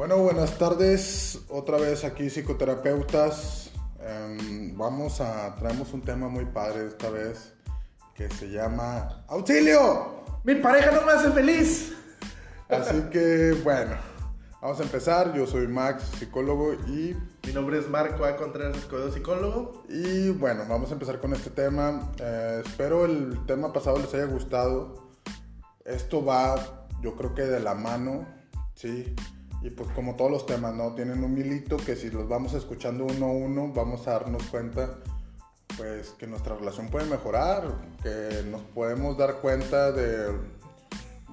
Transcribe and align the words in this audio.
Bueno, 0.00 0.16
buenas 0.16 0.56
tardes. 0.56 1.40
Otra 1.50 1.76
vez 1.76 2.04
aquí 2.04 2.30
psicoterapeutas. 2.30 3.70
Em, 4.00 4.74
vamos 4.74 5.20
a 5.20 5.54
traemos 5.56 5.92
un 5.92 6.00
tema 6.00 6.26
muy 6.26 6.46
padre 6.46 6.86
esta 6.86 7.10
vez 7.10 7.52
que 8.14 8.30
se 8.30 8.48
llama 8.48 9.26
auxilio. 9.28 10.24
Mi 10.42 10.54
pareja 10.54 10.90
no 10.92 11.02
me 11.02 11.12
hace 11.12 11.30
feliz. 11.32 11.92
Así 12.70 12.98
que 13.12 13.54
bueno, 13.62 13.96
vamos 14.62 14.80
a 14.80 14.84
empezar. 14.84 15.34
Yo 15.34 15.46
soy 15.46 15.68
Max, 15.68 16.04
psicólogo 16.18 16.72
y 16.88 17.14
Mi 17.46 17.52
nombre 17.52 17.78
es 17.78 17.86
Marco 17.86 18.24
A. 18.24 18.36
Contreras 18.36 18.78
Escobedo, 18.78 19.12
psicólogo. 19.12 19.84
y 19.90 20.30
bueno, 20.30 20.64
vamos 20.66 20.88
a 20.88 20.94
empezar 20.94 21.20
con 21.20 21.34
este 21.34 21.50
tema. 21.50 22.10
Eh, 22.18 22.62
espero 22.64 23.04
el 23.04 23.44
tema 23.44 23.70
pasado 23.70 23.98
les 23.98 24.14
haya 24.14 24.24
gustado. 24.24 25.10
Esto 25.84 26.24
va, 26.24 26.88
yo 27.02 27.16
creo 27.16 27.34
que 27.34 27.42
de 27.42 27.60
la 27.60 27.74
mano, 27.74 28.26
sí. 28.74 29.14
Y 29.62 29.70
pues 29.70 29.90
como 29.90 30.16
todos 30.16 30.30
los 30.30 30.46
temas, 30.46 30.74
¿no? 30.74 30.94
Tienen 30.94 31.22
un 31.22 31.36
hilito 31.36 31.76
que 31.76 31.96
si 31.96 32.10
los 32.10 32.28
vamos 32.28 32.54
escuchando 32.54 33.04
uno 33.04 33.26
a 33.26 33.32
uno, 33.32 33.72
vamos 33.74 34.06
a 34.08 34.12
darnos 34.12 34.42
cuenta, 34.44 34.98
pues 35.76 36.10
que 36.18 36.26
nuestra 36.26 36.56
relación 36.56 36.88
puede 36.88 37.06
mejorar, 37.06 37.64
que 38.02 38.42
nos 38.50 38.62
podemos 38.62 39.18
dar 39.18 39.36
cuenta 39.40 39.92
de, 39.92 40.32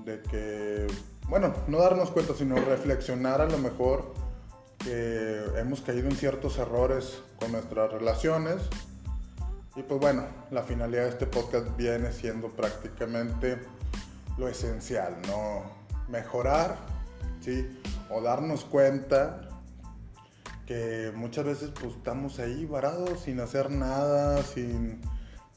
de 0.04 0.22
que, 0.24 0.88
bueno, 1.30 1.54
no 1.68 1.80
darnos 1.80 2.12
cuenta, 2.12 2.34
sino 2.34 2.56
reflexionar 2.56 3.40
a 3.42 3.46
lo 3.46 3.58
mejor 3.58 4.14
que 4.80 5.44
hemos 5.58 5.82
caído 5.82 6.10
en 6.10 6.16
ciertos 6.16 6.58
errores 6.58 7.24
con 7.40 7.52
nuestras 7.54 7.92
relaciones. 7.92 8.58
Y 9.76 9.84
pues 9.84 10.00
bueno, 10.00 10.24
la 10.52 10.64
finalidad 10.64 11.04
de 11.04 11.10
este 11.10 11.28
podcast 11.28 11.76
viene 11.78 12.12
siendo 12.12 12.50
prácticamente 12.50 13.60
lo 14.38 14.48
esencial, 14.48 15.16
¿no? 15.28 15.64
Mejorar, 16.10 16.78
¿sí? 17.42 17.68
O 18.10 18.22
darnos 18.22 18.66
cuenta 18.66 19.42
que 20.66 21.12
muchas 21.16 21.46
veces 21.46 21.72
pues 21.80 21.94
estamos 21.96 22.40
ahí 22.40 22.66
varados 22.66 23.22
sin 23.22 23.40
hacer 23.40 23.72
nada, 23.72 24.44
sin 24.44 25.02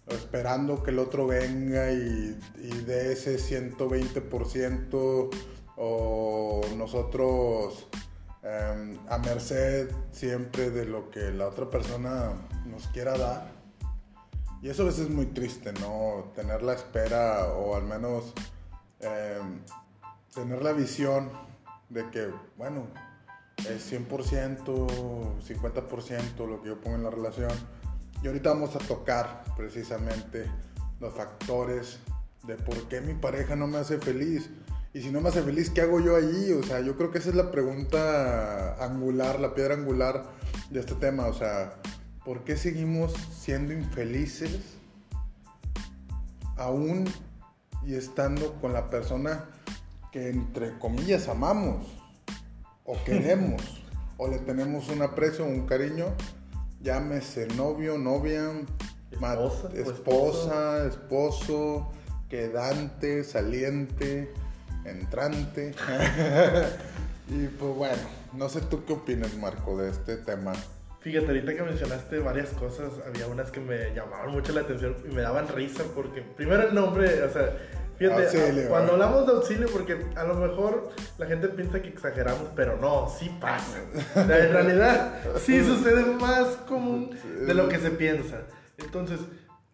esperando 0.07 0.83
que 0.83 0.91
el 0.91 0.99
otro 0.99 1.27
venga 1.27 1.93
y, 1.93 2.39
y 2.57 2.71
dé 2.87 3.13
ese 3.13 3.37
120% 3.37 5.31
o 5.83 6.61
nosotros 6.77 7.89
em, 8.43 8.99
a 9.09 9.17
merced 9.19 9.91
siempre 10.13 10.71
de 10.71 10.85
lo 10.85 11.11
que 11.11 11.31
la 11.31 11.49
otra 11.49 11.71
persona 11.71 12.33
nos 12.67 12.87
quiera 12.89 13.17
dar. 13.17 13.51
Y 14.63 14.69
eso 14.69 14.83
a 14.83 14.87
veces 14.87 15.07
es 15.07 15.11
muy 15.11 15.27
triste, 15.27 15.73
¿no? 15.81 16.33
Tener 16.35 16.63
la 16.63 16.75
espera 16.75 17.55
o 17.55 17.75
al 17.75 17.85
menos 17.85 18.35
em, 19.01 19.63
tener 20.35 20.63
la 20.63 20.73
visión 20.73 21.31
de 21.91 22.09
que, 22.11 22.31
bueno, 22.57 22.87
es 23.69 23.93
100%, 23.93 24.09
50% 25.47 26.47
lo 26.49 26.63
que 26.63 26.69
yo 26.69 26.81
pongo 26.81 26.97
en 26.97 27.05
la 27.05 27.11
relación. 27.11 27.53
Y 28.23 28.27
ahorita 28.27 28.51
vamos 28.51 28.75
a 28.77 28.79
tocar 28.79 29.45
precisamente 29.57 30.47
los 31.01 31.15
factores 31.15 31.99
de 32.47 32.55
por 32.57 32.89
qué 32.89 33.01
mi 33.01 33.15
pareja 33.15 33.57
no 33.57 33.67
me 33.67 33.79
hace 33.79 33.99
feliz. 33.99 34.51
Y 34.93 35.03
si 35.03 35.11
no 35.11 35.21
me 35.21 35.29
hace 35.29 35.43
feliz, 35.43 35.71
¿qué 35.71 35.83
hago 35.83 36.01
yo 36.01 36.17
allí? 36.17 36.53
O 36.53 36.63
sea, 36.63 36.81
yo 36.81 36.97
creo 36.97 37.11
que 37.11 37.19
esa 37.19 37.31
es 37.31 37.37
la 37.37 37.51
pregunta 37.51 38.83
angular, 38.85 39.39
la 39.39 39.55
piedra 39.55 39.75
angular 39.75 40.25
de 40.71 40.81
este 40.81 40.95
tema. 40.95 41.27
O 41.27 41.35
sea, 41.35 41.75
¿por 42.25 42.45
qué 42.45 42.57
seguimos 42.57 43.13
siendo 43.13 43.73
infelices 43.73 44.59
aún 46.57 47.05
y 47.87 47.95
estando 47.95 48.55
con 48.61 48.73
la 48.73 48.89
persona 48.91 49.49
que 50.11 50.29
entre 50.29 50.79
comillas 50.79 51.29
amamos 51.29 51.87
o 52.85 52.97
queremos 53.05 53.83
o 54.17 54.29
le 54.29 54.39
tenemos 54.39 54.89
un 54.89 55.03
aprecio, 55.03 55.45
un 55.45 55.67
cariño, 55.67 56.07
llámese 56.83 57.47
novio, 57.57 57.97
novia, 57.97 58.53
esposa, 59.75 60.87
esposo, 60.87 61.91
quedante, 62.29 63.25
saliente, 63.25 64.33
entrante. 64.85 65.73
y 67.29 67.47
pues 67.47 67.75
bueno, 67.75 68.03
no 68.35 68.49
sé 68.49 68.61
tú 68.63 68.85
qué 68.85 68.93
opinas, 68.93 69.35
Marco, 69.37 69.79
de 69.79 69.91
este 69.91 70.17
tema. 70.17 70.53
Fíjate, 71.01 71.29
ahorita 71.29 71.55
que 71.55 71.63
mencionaste 71.63 72.19
varias 72.19 72.51
cosas, 72.51 72.93
había 73.07 73.27
unas 73.27 73.51
que 73.51 73.61
me 73.61 73.95
llamaban 73.95 74.33
mucho 74.33 74.53
la 74.53 74.61
atención 74.61 74.95
y 75.11 75.15
me 75.15 75.23
daban 75.23 75.49
risa 75.49 75.83
porque, 75.95 76.21
primero 76.21 76.69
el 76.69 76.75
nombre, 76.75 77.23
o 77.23 77.33
sea, 77.33 77.57
fíjate, 78.01 78.23
Auxilio, 78.25 78.69
cuando 78.69 78.91
¿eh? 78.91 78.95
hablamos 78.95 79.27
de 79.27 79.33
auxilio, 79.33 79.69
porque 79.71 80.07
a 80.17 80.25
lo 80.25 80.35
mejor 80.35 80.91
la 81.19 81.27
gente 81.27 81.49
piensa 81.49 81.81
que 81.83 81.89
exageramos, 81.89 82.49
pero 82.57 82.77
no, 82.79 83.09
sí 83.09 83.31
pasa. 83.41 83.79
O 84.17 84.27
sea, 84.27 84.39
en 84.39 84.53
realidad, 84.53 85.15
sí 85.39 85.63
sucede 85.63 86.05
más 86.15 86.47
común 86.67 87.17
de 87.47 87.55
lo 87.55 87.69
que 87.69 87.79
se 87.79 87.91
piensa. 87.91 88.39
Entonces, 88.79 89.21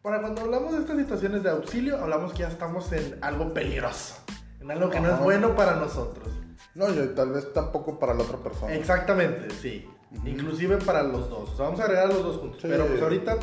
para 0.03 0.20
cuando 0.20 0.42
hablamos 0.42 0.72
de 0.72 0.81
estas 0.81 0.98
situaciones 0.98 1.42
de 1.42 1.50
auxilio, 1.50 1.98
hablamos 1.98 2.32
que 2.32 2.41
ya 2.41 2.48
estamos 2.48 2.92
en 2.92 3.16
algo 3.22 3.54
peligroso, 3.54 4.16
en 4.60 4.70
algo 4.70 4.91
que 4.91 5.00
no 5.00 5.15
es 5.15 5.20
bueno 5.20 5.54
para 5.54 5.76
nosotros. 5.76 6.28
No, 6.75 6.91
y 6.91 7.09
tal 7.15 7.32
vez 7.32 7.53
tampoco 7.53 7.98
para 7.98 8.12
la 8.12 8.22
otra 8.22 8.38
persona. 8.38 8.75
Exactamente, 8.75 9.48
sí. 9.54 9.88
Inclusive 10.25 10.76
para 10.78 11.03
los 11.03 11.31
dos. 11.31 11.50
O 11.50 11.56
sea, 11.56 11.65
vamos 11.66 11.81
a 11.81 11.84
agregar 11.84 12.04
a 12.04 12.09
los 12.09 12.22
dos 12.22 12.36
juntos. 12.38 12.60
Sí. 12.60 12.69
Pero 12.70 12.86
pues 12.86 13.00
ahorita, 13.00 13.36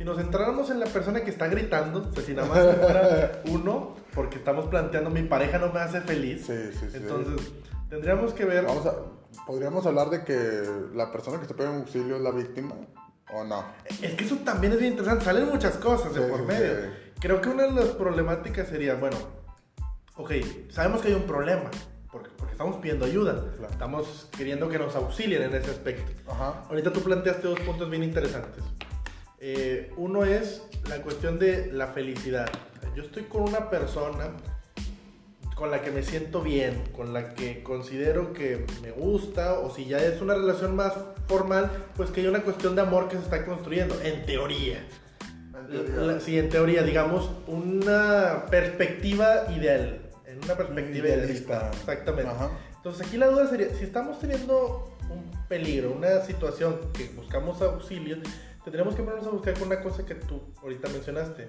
si 0.00 0.04
nos 0.06 0.16
centráramos 0.16 0.70
en 0.70 0.80
la 0.80 0.86
persona 0.86 1.22
que 1.22 1.28
está 1.28 1.46
gritando, 1.48 2.08
o 2.10 2.14
sea, 2.14 2.22
si 2.24 2.32
nada 2.32 2.48
más 2.48 2.76
fuera 2.78 3.42
uno, 3.50 3.96
porque 4.14 4.38
estamos 4.38 4.64
planteando 4.64 5.10
mi 5.10 5.24
pareja 5.24 5.58
no 5.58 5.70
me 5.70 5.80
hace 5.80 6.00
feliz. 6.00 6.46
Sí, 6.46 6.54
sí, 6.72 6.86
sí. 6.90 6.96
Entonces, 6.96 7.52
tendríamos 7.90 8.32
que 8.32 8.46
ver. 8.46 8.64
Vamos 8.64 8.86
a, 8.86 8.94
¿Podríamos 9.46 9.84
hablar 9.84 10.08
de 10.08 10.24
que 10.24 10.62
la 10.94 11.12
persona 11.12 11.36
que 11.36 11.42
está 11.42 11.54
pidiendo 11.54 11.80
auxilio 11.80 12.16
es 12.16 12.22
la 12.22 12.30
víctima 12.30 12.74
o 13.34 13.44
no? 13.44 13.62
Es 14.00 14.14
que 14.14 14.24
eso 14.24 14.36
también 14.36 14.72
es 14.72 14.78
bien 14.78 14.92
interesante. 14.92 15.22
Salen 15.22 15.50
muchas 15.50 15.76
cosas 15.76 16.14
de 16.14 16.24
Sí, 16.24 16.30
por 16.30 16.40
sí, 16.40 16.46
medio. 16.46 16.74
sí. 16.76 16.88
Creo 17.20 17.42
que 17.42 17.50
una 17.50 17.64
de 17.64 17.72
las 17.72 17.88
problemáticas 17.90 18.68
sería, 18.68 18.94
bueno, 18.94 19.18
ok, 20.16 20.32
sabemos 20.70 21.02
que 21.02 21.08
hay 21.08 21.14
un 21.14 21.24
problema, 21.24 21.70
porque, 22.10 22.30
porque 22.38 22.52
estamos 22.52 22.76
pidiendo 22.76 23.04
ayuda. 23.04 23.34
Claro. 23.58 23.70
Estamos 23.70 24.30
queriendo 24.34 24.66
que 24.70 24.78
nos 24.78 24.96
auxilien 24.96 25.42
en 25.42 25.54
ese 25.56 25.70
aspecto. 25.70 26.10
Ajá. 26.32 26.64
Ahorita 26.70 26.90
tú 26.90 27.02
planteaste 27.02 27.46
dos 27.48 27.60
puntos 27.60 27.90
bien 27.90 28.02
interesantes. 28.02 28.64
Eh, 29.40 29.90
uno 29.96 30.24
es 30.24 30.62
la 30.88 31.02
cuestión 31.02 31.38
de 31.38 31.70
la 31.72 31.88
felicidad. 31.88 32.48
Yo 32.94 33.02
estoy 33.02 33.24
con 33.24 33.42
una 33.42 33.70
persona 33.70 34.30
con 35.54 35.70
la 35.70 35.82
que 35.82 35.90
me 35.90 36.02
siento 36.02 36.40
bien, 36.42 36.82
con 36.96 37.12
la 37.12 37.34
que 37.34 37.62
considero 37.62 38.32
que 38.32 38.64
me 38.82 38.90
gusta, 38.90 39.58
o 39.60 39.74
si 39.74 39.84
ya 39.86 39.98
es 39.98 40.20
una 40.22 40.34
relación 40.34 40.74
más 40.74 40.94
formal, 41.28 41.70
pues 41.96 42.10
que 42.10 42.22
hay 42.22 42.26
una 42.28 42.42
cuestión 42.42 42.74
de 42.74 42.80
amor 42.82 43.08
que 43.08 43.16
se 43.16 43.22
está 43.22 43.44
construyendo, 43.44 43.98
en 44.02 44.24
teoría. 44.24 44.84
La- 45.68 46.18
sí, 46.20 46.38
en 46.38 46.48
teoría, 46.48 46.82
digamos, 46.82 47.30
una 47.46 48.46
perspectiva 48.50 49.46
ideal. 49.54 50.00
En 50.26 50.42
una 50.42 50.56
perspectiva 50.56 51.08
Idealista. 51.08 51.54
idealista. 51.54 51.70
Exactamente. 51.78 52.30
Ajá. 52.30 52.50
Entonces 52.76 53.06
aquí 53.06 53.16
la 53.18 53.26
duda 53.28 53.46
sería, 53.48 53.74
si 53.74 53.84
estamos 53.84 54.18
teniendo 54.18 54.96
un 55.10 55.30
peligro, 55.54 55.90
una 55.90 56.20
situación 56.20 56.78
que 56.92 57.08
buscamos 57.08 57.60
auxilio, 57.60 58.18
tendríamos 58.62 58.94
que 58.94 59.02
ponernos 59.02 59.26
a 59.26 59.30
buscar 59.30 59.54
con 59.54 59.64
una 59.66 59.82
cosa 59.82 60.06
que 60.06 60.14
tú 60.14 60.40
ahorita 60.62 60.88
mencionaste. 60.90 61.48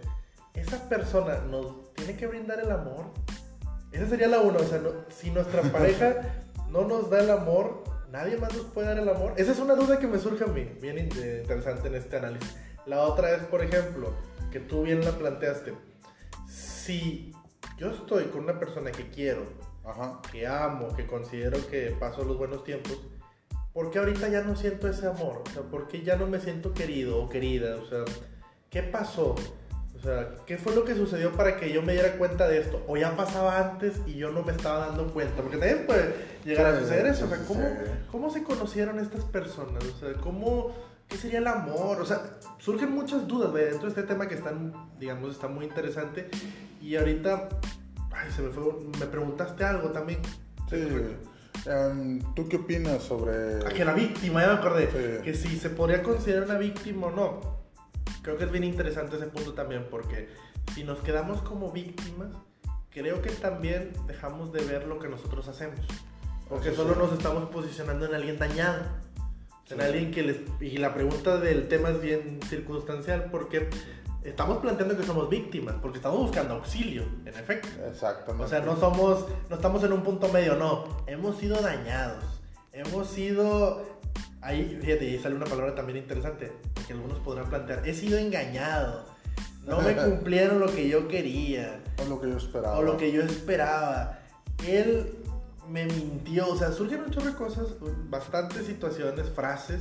Esa 0.56 0.90
persona 0.90 1.38
nos 1.50 1.94
tiene 1.94 2.18
que 2.18 2.26
brindar 2.26 2.60
el 2.60 2.72
amor. 2.72 3.06
Esa 3.92 4.08
sería 4.08 4.28
la 4.28 4.40
una, 4.40 4.58
o 4.58 4.64
sea, 4.64 4.80
no- 4.80 5.06
si 5.10 5.30
nuestra 5.30 5.62
pareja 5.72 6.16
no 6.72 6.86
nos 6.88 7.12
da 7.12 7.20
el 7.20 7.30
amor, 7.30 7.84
nadie 8.12 8.38
más 8.38 8.52
nos 8.56 8.66
puede 8.66 8.88
dar 8.88 8.98
el 8.98 9.08
amor. 9.08 9.34
Esa 9.38 9.52
es 9.52 9.60
una 9.60 9.76
duda 9.76 10.00
que 10.00 10.08
me 10.08 10.18
surge 10.18 10.46
a 10.46 10.48
mí, 10.48 10.64
bien 10.82 10.98
eh, 10.98 11.40
interesante 11.44 11.88
en 11.88 11.94
este 11.96 12.18
análisis. 12.18 12.56
La 12.88 13.02
otra 13.04 13.36
es, 13.36 13.44
por 13.44 13.64
ejemplo, 13.64 14.16
que 14.52 14.60
tú 14.60 14.82
bien 14.82 15.06
la 15.06 15.12
planteaste. 15.12 15.74
Si 16.50 17.32
yo 17.78 17.92
estoy 17.92 18.26
con 18.26 18.46
una 18.46 18.58
persona 18.60 18.92
que 18.92 19.10
quiero, 19.12 19.44
Ajá. 19.86 20.22
que 20.32 20.48
amo, 20.48 20.88
que 20.96 21.06
considero 21.06 21.60
que 21.70 21.96
paso 22.00 22.24
los 22.24 22.40
buenos 22.40 22.64
tiempos, 22.64 23.00
¿por 23.74 23.92
qué 23.92 24.00
ahorita 24.00 24.30
ya 24.30 24.42
no 24.42 24.56
siento 24.56 24.88
ese 24.88 25.08
amor? 25.08 25.44
O 25.46 25.50
sea, 25.52 25.64
¿por 25.64 25.88
qué 25.88 26.04
ya 26.04 26.16
no 26.16 26.28
me 26.28 26.40
siento 26.40 26.74
querido 26.74 27.22
o 27.24 27.30
querida? 27.30 27.78
O 27.78 27.86
sea, 27.86 28.04
¿qué 28.70 28.84
pasó? 28.84 29.36
O 29.98 30.04
sea, 30.04 30.30
¿qué 30.48 30.58
fue 30.58 30.74
lo 30.74 30.84
que 30.84 30.96
sucedió 30.96 31.32
para 31.34 31.58
que 31.58 31.72
yo 31.72 31.84
me 31.84 31.94
diera 31.94 32.18
cuenta 32.18 32.48
de 32.48 32.58
esto? 32.60 32.84
¿O 32.88 32.98
ya 32.98 33.16
pasaba 33.16 33.60
antes 33.72 34.02
y 34.08 34.14
yo 34.16 34.32
no 34.32 34.42
me 34.42 34.52
estaba 34.52 34.88
dando 34.88 35.08
cuenta? 35.14 35.44
Porque 35.44 35.58
también 35.58 35.86
puede 35.86 36.16
llegar 36.44 36.66
a 36.68 36.76
Sí, 36.76 36.82
suceder 36.84 37.06
eso. 37.06 37.26
O 37.26 37.28
sí 37.28 37.36
sea, 37.36 37.46
¿cómo. 37.46 37.70
¿cómo 38.12 38.30
se 38.32 38.44
conocieron 38.44 38.98
estas 39.00 39.24
personas? 39.26 39.84
O 39.86 40.00
sea, 40.00 40.14
¿cómo, 40.14 40.76
¿qué 41.08 41.18
sería 41.18 41.38
el 41.38 41.46
amor? 41.46 42.02
O 42.02 42.06
sea, 42.06 42.24
surgen 42.58 42.92
muchas 42.92 43.28
dudas 43.28 43.54
¿ve? 43.54 43.66
dentro 43.66 43.84
de 43.84 43.90
este 43.90 44.04
tema 44.04 44.28
que 44.28 44.36
están, 44.36 44.74
digamos, 45.00 45.36
está 45.36 45.48
muy 45.48 45.66
interesante. 45.66 46.30
Y 46.82 46.96
ahorita, 46.96 47.50
ay, 48.12 48.32
se 48.36 48.42
me 48.42 48.50
fue, 48.50 48.64
me 49.00 49.06
preguntaste 49.06 49.64
algo 49.64 49.90
también. 49.90 50.20
Sí. 50.68 50.78
Em, 51.66 52.20
¿Tú 52.34 52.48
qué 52.48 52.58
opinas 52.58 53.04
sobre.? 53.04 53.60
Ah, 53.66 53.70
que 53.70 53.86
la 53.86 53.94
víctima, 53.94 54.42
ya 54.42 54.48
me 54.48 54.54
acordé. 54.54 54.90
Sí. 54.92 55.24
Que 55.24 55.34
si 55.34 55.58
se 55.58 55.70
podría 55.70 56.02
considerar 56.02 56.44
una 56.46 56.58
víctima 56.58 57.08
o 57.08 57.12
no. 57.12 57.62
Creo 58.22 58.38
que 58.38 58.46
es 58.46 58.52
bien 58.52 58.64
interesante 58.64 59.16
ese 59.16 59.28
punto 59.28 59.54
también, 59.54 59.88
porque 59.90 60.30
si 60.74 60.84
nos 60.84 61.00
quedamos 61.00 61.42
como 61.42 61.72
víctimas, 61.72 62.30
creo 62.92 63.22
que 63.22 63.30
también 63.32 63.92
dejamos 64.08 64.52
de 64.52 64.64
ver 64.64 64.88
lo 64.88 65.00
que 65.00 65.08
nosotros 65.08 65.48
hacemos. 65.48 65.80
Porque 66.50 66.70
Eso 66.70 66.84
solo 66.84 66.96
sí. 66.96 67.00
nos 67.00 67.14
estamos 67.14 67.50
posicionando 67.50 68.06
en 68.06 68.16
alguien 68.16 68.38
dañado. 68.38 68.84
En 69.70 69.80
alguien 69.80 70.12
que 70.12 70.24
les... 70.24 70.38
Y 70.60 70.78
la 70.78 70.94
pregunta 70.94 71.38
del 71.38 71.70
tema 71.70 71.92
es 71.92 72.02
bien 72.02 72.40
circunstancial 72.50 73.30
porque 73.32 73.70
estamos 74.24 74.58
planteando 74.60 74.96
que 74.98 75.04
somos 75.04 75.30
víctimas, 75.30 75.76
porque 75.82 75.98
estamos 75.98 76.20
buscando 76.20 76.56
auxilio, 76.56 77.04
en 77.26 77.34
efecto. 77.34 77.68
Exactamente. 77.90 78.44
O 78.44 78.48
sea, 78.48 78.60
no 78.62 78.78
somos, 78.78 79.26
no 79.50 79.56
estamos 79.56 79.84
en 79.84 79.94
un 79.94 80.04
punto 80.04 80.28
medio, 80.30 80.56
no. 80.56 80.86
Hemos 81.08 81.38
sido 81.38 81.62
dañados. 81.62 82.24
Hemos 82.72 83.08
sido... 83.08 84.00
Ahí, 84.42 84.80
fíjate, 84.82 85.06
ahí 85.08 85.20
sale 85.20 85.36
una 85.36 85.46
palabra 85.46 85.76
también 85.76 86.00
interesante, 86.00 86.52
que 86.88 86.94
algunos 86.94 87.20
podrán 87.20 87.50
plantear. 87.50 87.88
He 87.88 87.94
sido 87.94 88.18
engañado. 88.18 89.06
No 89.66 89.82
me 89.82 89.96
cumplieron 90.04 90.60
lo 90.60 90.68
que 90.68 90.88
yo 90.88 91.08
quería. 91.08 91.82
O 92.04 92.10
lo 92.10 92.20
que 92.20 92.30
yo 92.30 92.38
esperaba. 92.38 92.78
O 92.78 92.82
lo 92.82 92.98
que 92.98 93.12
yo 93.12 93.22
esperaba. 93.22 94.20
Él 94.68 95.18
me 95.70 95.86
mintió. 95.86 96.50
O 96.50 96.58
sea, 96.58 96.72
surgen 96.72 97.02
un 97.02 97.12
chorro 97.12 97.28
de 97.28 97.36
cosas, 97.36 97.68
bastantes 98.10 98.66
situaciones, 98.66 99.30
frases 99.30 99.80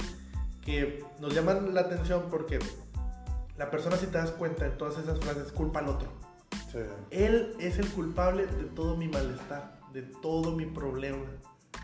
que 0.64 1.04
nos 1.20 1.34
llaman 1.34 1.74
la 1.74 1.82
atención 1.82 2.24
porque 2.30 2.58
la 3.60 3.70
persona, 3.70 3.94
si 3.98 4.06
te 4.06 4.16
das 4.16 4.30
cuenta 4.30 4.64
en 4.64 4.78
todas 4.78 4.96
esas 4.96 5.20
frases, 5.20 5.52
culpa 5.52 5.80
al 5.80 5.88
otro. 5.90 6.08
Sí. 6.72 6.78
Él 7.10 7.54
es 7.60 7.78
el 7.78 7.90
culpable 7.90 8.46
de 8.46 8.64
todo 8.64 8.96
mi 8.96 9.06
malestar, 9.06 9.78
de 9.92 10.00
todo 10.00 10.52
mi 10.52 10.64
problema. 10.64 11.26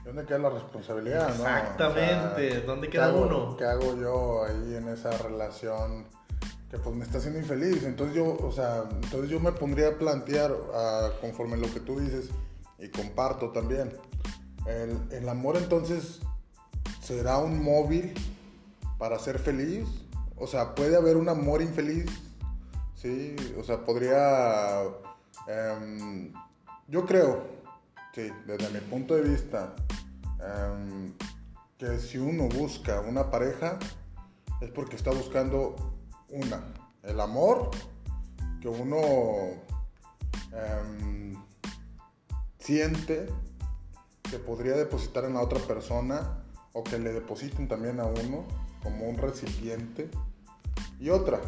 ¿Y 0.00 0.06
¿Dónde 0.06 0.25
queda 0.25 0.38
la 0.38 0.49
responsabilidad, 0.49 1.28
no? 1.37 1.46
Exactamente. 1.46 2.62
¿Dónde 2.62 2.87
¿qué 2.87 2.93
queda 2.93 3.08
hago- 3.08 3.26
uno? 3.26 3.56
¿Qué 3.58 3.64
hago 3.64 3.94
yo 3.94 4.44
ahí 4.46 4.75
en 4.75 4.88
esa 4.88 5.11
relación 5.19 6.06
que 6.70 6.78
pues 6.78 6.96
me 6.96 7.05
está 7.05 7.19
haciendo 7.19 7.38
infeliz? 7.40 7.84
Entonces 7.84 8.17
yo, 8.17 8.38
o 8.40 8.50
sea, 8.52 8.84
entonces 8.90 9.28
yo 9.28 9.38
me 9.38 9.52
pondría 9.52 9.88
a 9.88 9.99
plantear 9.99 10.56
ah, 10.73 11.11
conforme 11.20 11.58
lo 11.58 11.70
que 11.75 11.81
tú 11.81 12.00
dices 12.00 12.31
y 12.78 12.88
comparto 12.88 13.50
también. 13.50 13.93
El, 14.67 14.99
el 15.11 15.28
amor 15.28 15.58
entonces 15.58 16.20
será 17.02 17.37
un 17.37 17.62
móvil 17.62 18.14
para 18.96 19.19
ser 19.19 19.38
feliz. 19.38 19.87
O 20.37 20.47
sea, 20.47 20.75
puede 20.75 20.97
haber 20.97 21.17
un 21.17 21.29
amor 21.29 21.62
infeliz. 21.62 22.06
Sí, 22.94 23.37
o 23.59 23.62
sea, 23.62 23.85
podría... 23.85 24.83
em, 25.49 26.33
yo 26.88 27.05
creo, 27.05 27.43
sí, 28.15 28.31
desde 28.47 28.71
mi 28.71 28.81
punto 28.81 29.15
de 29.15 29.23
vista, 29.23 29.75
em, 30.41 31.12
que 31.79 31.99
si 31.99 32.19
uno 32.19 32.49
busca 32.49 33.00
una 33.00 33.31
pareja 33.31 33.79
es 34.61 34.71
porque 34.71 34.97
está 34.97 35.11
buscando 35.11 35.77
una, 36.31 36.62
el 37.03 37.21
amor 37.21 37.71
que 38.61 38.69
uno 38.69 39.00
em, 40.53 41.35
siente 42.59 43.29
que 44.23 44.38
podría 44.38 44.73
depositar 44.73 45.25
en 45.25 45.35
la 45.35 45.43
otra 45.43 45.61
persona 45.61 46.43
o 46.73 46.83
que 46.83 46.99
le 46.99 47.12
depositen 47.12 47.69
también 47.69 48.00
a 48.00 48.05
uno 48.05 48.44
como 48.83 49.09
un 49.09 49.17
recipiente. 49.19 50.11
Y 50.99 51.11
otra, 51.11 51.41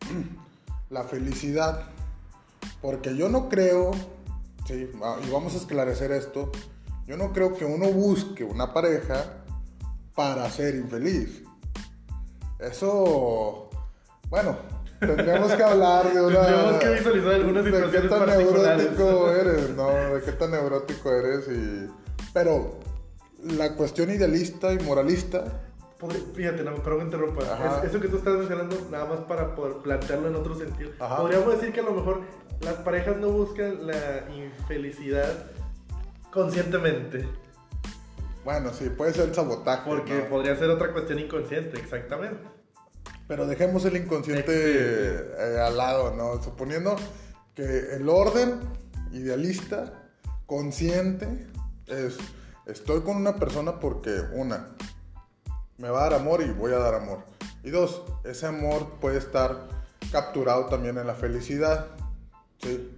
la 0.90 1.04
felicidad. 1.04 1.84
Porque 2.82 3.16
yo 3.16 3.28
no 3.28 3.48
creo, 3.48 3.92
sí, 4.66 4.90
ah, 5.02 5.16
y 5.26 5.30
vamos 5.30 5.54
a 5.54 5.58
esclarecer 5.58 6.12
esto, 6.12 6.50
yo 7.06 7.16
no 7.16 7.32
creo 7.32 7.54
que 7.54 7.64
uno 7.64 7.88
busque 7.88 8.44
una 8.44 8.72
pareja 8.72 9.44
para 10.14 10.48
ser 10.50 10.74
infeliz. 10.76 11.42
Eso, 12.58 13.70
bueno, 14.28 14.56
tendríamos 14.98 15.52
que 15.52 15.62
hablar 15.62 16.12
de 16.12 16.20
una... 16.20 16.40
Tendríamos 16.46 16.76
que 16.78 16.90
visualizar 16.90 17.34
algunas 17.34 17.64
de 17.64 17.90
qué 17.90 18.08
tan 18.08 18.26
neurótico 18.26 19.30
eres, 19.32 19.70
¿no? 19.70 19.88
De 19.88 20.22
qué 20.22 20.32
tan 20.32 20.50
neurótico 20.50 21.12
eres 21.12 21.48
y... 21.48 21.90
Pero 22.32 22.78
la 23.42 23.74
cuestión 23.74 24.10
idealista 24.10 24.72
y 24.72 24.78
moralista, 24.80 25.69
Podría- 26.00 26.22
Fíjate, 26.34 26.62
no, 26.64 26.74
perdón 26.76 26.98
que 27.00 27.04
interrumpa. 27.04 27.42
Es- 27.82 27.90
eso 27.90 28.00
que 28.00 28.08
tú 28.08 28.16
estás 28.16 28.34
mencionando, 28.38 28.76
nada 28.90 29.04
más 29.04 29.20
para 29.20 29.54
poder 29.54 29.76
plantearlo 29.82 30.28
en 30.28 30.34
otro 30.36 30.56
sentido. 30.56 30.90
Ajá. 30.98 31.18
Podríamos 31.18 31.52
decir 31.54 31.72
que 31.74 31.80
a 31.80 31.82
lo 31.84 31.92
mejor 31.92 32.22
las 32.62 32.74
parejas 32.76 33.18
no 33.18 33.28
buscan 33.28 33.86
la 33.86 34.24
infelicidad 34.34 35.30
conscientemente. 36.32 37.28
bueno, 38.44 38.72
sí, 38.72 38.88
puede 38.88 39.12
ser 39.12 39.34
sabotaje. 39.34 39.82
Porque 39.88 40.14
¿no? 40.22 40.28
podría 40.30 40.56
ser 40.56 40.70
otra 40.70 40.92
cuestión 40.92 41.18
inconsciente, 41.18 41.78
exactamente. 41.78 42.38
Pero 43.28 43.46
dejemos 43.46 43.84
el 43.84 43.96
inconsciente 43.96 44.52
eh, 44.54 45.60
al 45.60 45.76
lado, 45.76 46.14
¿no? 46.16 46.42
Suponiendo 46.42 46.96
que 47.54 47.94
el 47.94 48.08
orden 48.08 48.58
idealista, 49.12 49.92
consciente, 50.46 51.46
es, 51.86 52.16
estoy 52.66 53.02
con 53.02 53.16
una 53.16 53.36
persona 53.36 53.78
porque, 53.78 54.20
una, 54.32 54.74
me 55.80 55.88
va 55.88 56.00
a 56.00 56.10
dar 56.10 56.20
amor 56.20 56.42
y 56.42 56.50
voy 56.52 56.72
a 56.72 56.78
dar 56.78 56.94
amor. 56.94 57.24
Y 57.64 57.70
dos, 57.70 58.02
ese 58.24 58.46
amor 58.46 58.98
puede 59.00 59.18
estar 59.18 59.66
capturado 60.12 60.66
también 60.66 60.98
en 60.98 61.06
la 61.06 61.14
felicidad. 61.14 61.86
¿sí? 62.62 62.96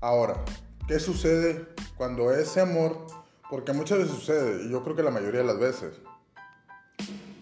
Ahora, 0.00 0.44
¿qué 0.88 0.98
sucede 0.98 1.66
cuando 1.96 2.32
ese 2.32 2.60
amor, 2.60 3.06
porque 3.48 3.72
muchas 3.72 3.98
veces 3.98 4.14
sucede, 4.14 4.64
y 4.64 4.70
yo 4.70 4.82
creo 4.82 4.96
que 4.96 5.02
la 5.04 5.12
mayoría 5.12 5.40
de 5.40 5.46
las 5.46 5.58
veces, 5.58 5.94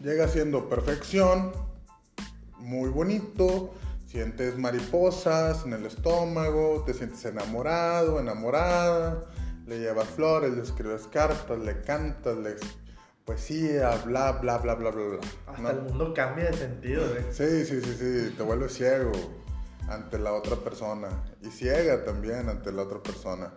llega 0.03 0.29
siendo 0.29 0.69
perfección, 0.69 1.53
muy 2.59 2.91
bonito, 2.91 3.73
sientes 4.07 4.59
mariposas 4.59 5.65
en 5.65 5.73
el 5.73 5.87
estómago, 5.87 6.83
te 6.85 6.93
sientes 6.93 7.25
enamorado, 7.25 8.21
enamorada, 8.21 9.25
le 9.67 9.79
llevas 9.79 10.09
flores, 10.09 10.53
le 10.53 10.63
escribes 10.63 11.07
cartas, 11.07 11.59
le 11.59 11.81
cantas, 11.81 12.37
le 12.37 12.57
poesía, 13.25 13.91
bla, 14.05 14.33
bla, 14.33 14.59
bla, 14.59 14.75
bla, 14.75 14.91
bla, 14.91 15.07
bla. 15.07 15.19
Hasta 15.47 15.63
¿no? 15.63 15.71
el 15.71 15.83
mundo 15.83 16.13
cambia 16.15 16.47
de 16.47 16.55
sentido, 16.55 17.05
¿eh? 17.17 17.27
Sí, 17.31 17.65
sí, 17.65 17.81
sí, 17.81 17.95
sí, 17.99 18.35
te 18.37 18.43
vuelves 18.43 18.75
ciego 18.75 19.13
ante 19.89 20.19
la 20.19 20.33
otra 20.33 20.57
persona 20.57 21.09
y 21.41 21.49
ciega 21.49 22.05
también 22.05 22.49
ante 22.49 22.73
la 22.73 22.83
otra 22.83 23.03
persona. 23.03 23.53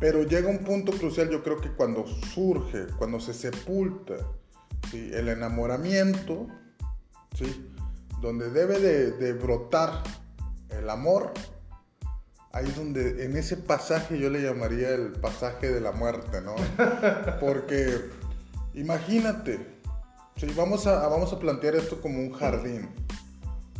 Pero 0.00 0.22
llega 0.22 0.48
un 0.48 0.58
punto 0.58 0.92
crucial, 0.92 1.28
yo 1.28 1.42
creo 1.42 1.60
que 1.60 1.70
cuando 1.72 2.06
surge, 2.06 2.86
cuando 2.98 3.18
se 3.18 3.34
sepulta 3.34 4.14
¿sí? 4.90 5.10
el 5.12 5.28
enamoramiento, 5.28 6.46
¿sí? 7.34 7.68
donde 8.20 8.50
debe 8.50 8.78
de, 8.78 9.10
de 9.12 9.32
brotar 9.32 10.02
el 10.70 10.88
amor, 10.88 11.32
ahí 12.52 12.66
es 12.66 12.76
donde 12.76 13.24
en 13.24 13.36
ese 13.36 13.56
pasaje 13.56 14.18
yo 14.18 14.30
le 14.30 14.40
llamaría 14.40 14.90
el 14.90 15.12
pasaje 15.12 15.68
de 15.70 15.80
la 15.80 15.92
muerte, 15.92 16.40
¿no? 16.40 16.54
Porque 17.40 18.17
imagínate, 18.74 19.78
Sí, 20.38 20.46
vamos 20.56 20.86
a, 20.86 21.08
vamos 21.08 21.32
a 21.32 21.38
plantear 21.40 21.74
esto 21.74 22.00
como 22.00 22.20
un 22.20 22.32
jardín. 22.32 22.88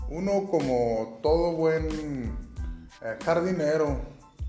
Uno 0.08 0.48
como 0.50 1.20
todo 1.22 1.52
buen 1.52 2.36
eh, 3.00 3.16
jardinero, 3.24 4.00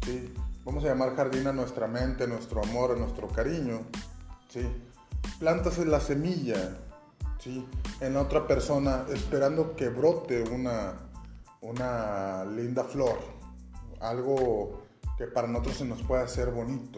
¿sí? 0.03 0.33
vamos 0.65 0.83
a 0.83 0.87
llamar 0.87 1.15
jardín 1.15 1.45
a 1.45 1.53
nuestra 1.53 1.85
mente, 1.85 2.23
a 2.23 2.27
nuestro 2.27 2.63
amor, 2.63 2.93
a 2.93 2.95
nuestro 2.95 3.27
cariño. 3.27 3.81
¿sí? 4.49 4.67
Plantas 5.37 5.77
la 5.77 5.99
semilla 5.99 6.79
¿sí? 7.37 7.63
en 8.01 8.15
la 8.15 8.23
otra 8.23 8.47
persona 8.47 9.05
esperando 9.13 9.75
que 9.75 9.89
brote 9.89 10.41
una, 10.41 10.95
una 11.61 12.43
linda 12.43 12.85
flor. 12.85 13.19
Algo 13.99 14.81
que 15.15 15.27
para 15.27 15.47
nosotros 15.47 15.77
se 15.77 15.85
nos 15.85 16.01
pueda 16.01 16.23
hacer 16.23 16.49
bonito. 16.49 16.97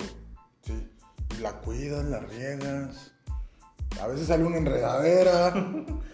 ¿sí? 0.61 0.89
Y 1.37 1.41
la 1.41 1.51
cuidas, 1.59 2.05
la 2.05 2.21
riegas. 2.21 3.10
A 3.99 4.07
veces 4.07 4.27
sale 4.27 4.43
una 4.43 4.57
enredadera. 4.57 5.47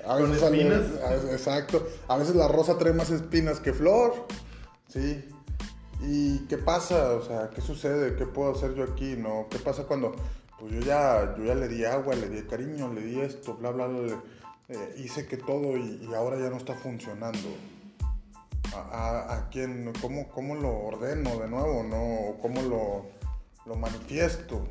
A 0.06 0.16
veces 0.18 0.40
sale. 0.40 0.62
espinas. 0.62 1.04
a 1.04 1.10
veces- 1.12 1.32
exacto. 1.34 1.88
A 2.08 2.18
veces 2.18 2.36
la 2.36 2.48
rosa 2.48 2.78
trae 2.78 2.94
más 2.94 3.10
espinas 3.12 3.60
que 3.60 3.74
flor. 3.74 4.26
Sí. 4.88 5.24
¿Y 6.02 6.40
qué 6.48 6.58
pasa? 6.58 7.12
O 7.14 7.22
sea, 7.24 7.50
¿qué 7.50 7.62
sucede? 7.62 8.16
¿Qué 8.16 8.26
puedo 8.26 8.52
hacer 8.52 8.74
yo 8.76 8.84
aquí? 8.84 9.16
¿No? 9.18 9.48
¿Qué 9.50 9.58
pasa 9.60 9.84
cuando 9.84 10.16
pues 10.60 10.72
yo 10.74 10.80
ya, 10.82 11.36
yo 11.38 11.44
ya 11.46 11.56
le 11.56 11.68
di 11.68 11.86
agua, 11.86 12.16
le 12.16 12.30
di 12.30 12.42
cariño, 12.44 12.92
le 12.92 13.02
di 13.02 13.20
esto, 13.20 13.54
bla, 13.56 13.70
bla, 13.72 13.86
bla, 13.88 14.22
eh, 14.70 14.96
hice 14.98 15.28
que 15.28 15.38
todo 15.38 15.78
y, 15.78 16.08
y 16.10 16.14
ahora 16.16 16.38
ya 16.40 16.50
no 16.50 16.58
está 16.58 16.74
funcionando? 16.76 17.48
¿A, 18.76 18.80
a, 18.80 19.38
a 19.38 19.50
quién? 19.50 19.92
¿Cómo, 20.02 20.28
¿Cómo 20.30 20.56
lo 20.56 20.70
ordeno 20.78 21.38
de 21.40 21.48
nuevo? 21.48 21.84
¿No? 21.84 22.30
¿O 22.30 22.38
¿Cómo 22.42 22.62
lo, 22.64 23.06
lo 23.66 23.76
manifiesto? 23.76 24.68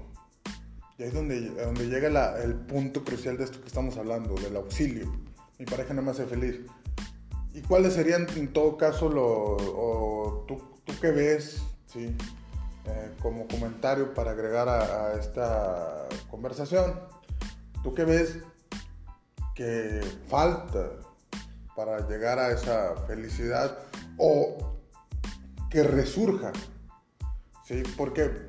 Y 0.99 1.03
ahí 1.03 1.09
es 1.09 1.15
donde, 1.15 1.51
donde 1.51 1.89
llega 1.89 2.43
el 2.43 2.55
punto 2.55 3.05
crucial 3.05 3.37
de 3.37 3.45
esto 3.45 3.61
que 3.61 3.67
estamos 3.67 3.97
hablando, 3.99 4.35
del 4.35 4.57
auxilio. 4.57 5.13
Mi 5.59 5.67
pareja 5.67 5.93
no 5.93 6.03
me 6.03 6.11
hace 6.11 6.27
feliz. 6.27 6.61
¿Y 7.53 7.61
cuáles 7.63 7.95
serían 7.95 8.27
en 8.37 8.53
todo 8.53 8.77
caso 8.77 9.09
lo, 9.09 9.57
o 9.57 10.45
tú, 10.49 10.63
tú 10.85 10.93
qué 11.01 11.11
ves, 11.11 11.63
sí, 11.87 12.15
eh, 12.87 13.11
como 13.21 13.47
comentario 13.47 14.15
para 14.15 14.31
agregar 14.31 14.69
a, 14.69 15.09
a 15.09 15.21
esta 15.21 16.09
conversación? 16.31 16.99
¿Tú 17.83 17.95
qué 17.95 18.05
ves 18.05 18.39
que 19.55 20.01
falta 20.29 20.93
para 21.75 22.09
llegar 22.09 22.39
a 22.39 22.51
esa 22.53 22.97
felicidad 23.07 23.79
o 24.17 24.79
que 25.71 25.83
resurja? 25.83 26.53
¿Sí? 27.65 27.83
Porque 27.97 28.49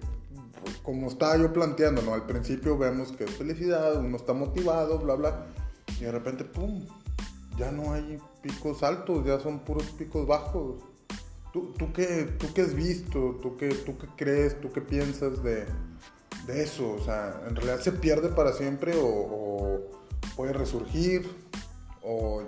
como 0.84 1.08
estaba 1.08 1.38
yo 1.38 1.52
planteando, 1.54 2.02
¿no? 2.02 2.14
Al 2.14 2.26
principio 2.26 2.78
vemos 2.78 3.12
que 3.12 3.26
es 3.26 3.32
felicidad, 3.32 3.98
uno 3.98 4.18
está 4.18 4.34
motivado, 4.34 5.00
bla, 5.00 5.16
bla, 5.16 5.48
y 6.00 6.04
de 6.04 6.12
repente, 6.12 6.44
¡pum! 6.44 6.86
Ya 7.58 7.72
no 7.72 7.94
hay 7.94 8.20
picos 8.42 8.84
altos, 8.84 9.26
ya 9.26 9.40
son 9.40 9.60
puros 9.60 9.86
picos 9.92 10.28
bajos. 10.28 10.84
¿Tú, 11.52 11.74
tú, 11.78 11.92
qué, 11.92 12.36
tú 12.38 12.48
qué 12.54 12.62
has 12.62 12.74
visto? 12.74 13.40
¿Tú 13.42 13.58
qué, 13.58 13.70
¿Tú 13.70 13.98
qué 13.98 14.08
crees? 14.16 14.62
¿Tú 14.62 14.72
qué 14.72 14.82
piensas 14.82 15.42
de, 15.42 15.66
de 16.46 16.62
eso? 16.62 16.92
O 16.92 17.00
sea, 17.00 17.42
¿en 17.48 17.56
realidad 17.56 17.80
se 17.80 17.94
pierde 17.94 18.30
para 18.30 18.54
siempre 18.54 18.96
o, 18.96 19.08
o 19.08 19.80
puede 20.36 20.54
resurgir? 20.54 21.28
¿O 22.04 22.44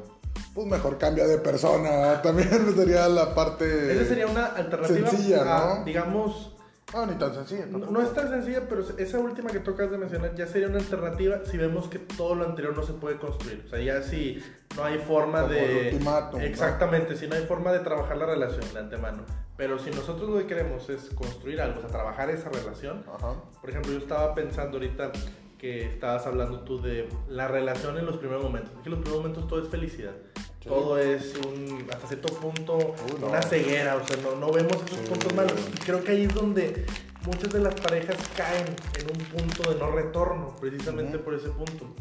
pues 0.53 0.67
mejor 0.67 0.97
cambia 0.97 1.25
de 1.25 1.37
persona? 1.37 2.21
También 2.23 2.75
sería 2.75 3.07
la 3.07 3.33
parte... 3.33 3.93
Esa 3.93 4.05
sería 4.05 4.27
una 4.27 4.45
alternativa, 4.47 5.09
Sencilla, 5.09 5.41
a, 5.41 5.75
¿no? 5.79 5.85
digamos, 5.85 6.55
No, 6.93 7.05
ni 7.05 7.15
tan 7.15 7.33
sencilla. 7.33 7.65
No, 7.67 7.77
no 7.77 8.01
es 8.01 8.13
tan 8.13 8.29
sencilla, 8.29 8.67
pero 8.67 8.81
esa 8.81 9.19
última 9.19 9.49
que 9.49 9.59
tocas 9.59 9.91
de 9.91 9.97
mencionar 9.97 10.35
ya 10.35 10.47
sería 10.47 10.67
una 10.67 10.79
alternativa 10.79 11.45
si 11.45 11.57
vemos 11.57 11.87
que 11.87 11.99
todo 11.99 12.35
lo 12.35 12.45
anterior 12.45 12.75
no 12.75 12.83
se 12.83 12.93
puede 12.93 13.17
construir. 13.17 13.63
O 13.65 13.69
sea, 13.69 13.79
ya 13.79 14.01
si 14.01 14.43
no 14.75 14.83
hay 14.83 14.97
forma 14.97 15.41
Como 15.41 15.53
de... 15.53 15.87
el 15.87 15.93
ultimátum, 15.93 16.39
¿no? 16.39 16.45
Exactamente, 16.45 17.15
si 17.15 17.27
no 17.27 17.35
hay 17.35 17.45
forma 17.45 17.71
de 17.71 17.79
trabajar 17.79 18.17
la 18.17 18.25
relación 18.25 18.65
de 18.73 18.79
antemano. 18.79 19.23
Pero 19.55 19.77
si 19.77 19.91
nosotros 19.91 20.29
lo 20.29 20.37
que 20.39 20.47
queremos 20.47 20.89
es 20.89 21.09
construir 21.13 21.61
algo, 21.61 21.79
o 21.79 21.81
sea, 21.81 21.89
trabajar 21.89 22.29
esa 22.29 22.49
relación. 22.49 23.03
Ajá. 23.13 23.35
Por 23.59 23.69
ejemplo, 23.69 23.91
yo 23.91 23.99
estaba 23.99 24.33
pensando 24.33 24.77
ahorita 24.77 25.11
que 25.59 25.85
estabas 25.85 26.25
hablando 26.25 26.61
tú 26.61 26.81
de 26.81 27.09
la 27.27 27.47
relación 27.47 27.97
en 27.97 28.05
los 28.05 28.17
primeros 28.17 28.41
momentos. 28.41 28.71
Que 28.81 28.89
en 28.89 28.91
los 28.91 29.01
primeros 29.01 29.17
momentos 29.17 29.47
todo 29.47 29.61
es 29.61 29.67
felicidad. 29.67 30.13
Sí. 30.61 30.67
Todo 30.67 30.97
es 30.99 31.35
un, 31.37 31.87
hasta 31.91 32.07
cierto 32.07 32.33
punto 32.33 32.77
Uy, 32.77 33.19
no. 33.21 33.27
una 33.27 33.41
ceguera, 33.41 33.95
o 33.95 34.05
sea, 34.05 34.17
no, 34.21 34.35
no 34.35 34.51
vemos 34.51 34.73
esos 34.85 34.99
Sí. 34.99 35.05
puntos 35.07 35.33
malos. 35.33 35.53
Y 35.73 35.77
creo 35.79 36.03
que 36.03 36.11
ahí 36.11 36.23
es 36.23 36.33
donde 36.35 36.85
muchas 37.25 37.51
de 37.53 37.59
las 37.61 37.75
parejas 37.75 38.17
caen 38.35 38.65
en 38.99 39.05
un 39.09 39.25
punto 39.27 39.71
de 39.71 39.79
no 39.79 39.89
retorno, 39.91 40.55
precisamente 40.59 41.15
Ujú. 41.17 41.25
por 41.25 41.33
ese 41.35 41.49
punto. 41.49 41.95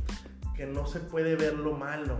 Que 0.56 0.66
no 0.66 0.86
se 0.86 0.98
puede 0.98 1.36
ver 1.36 1.54
lo 1.54 1.72
malo. 1.72 2.18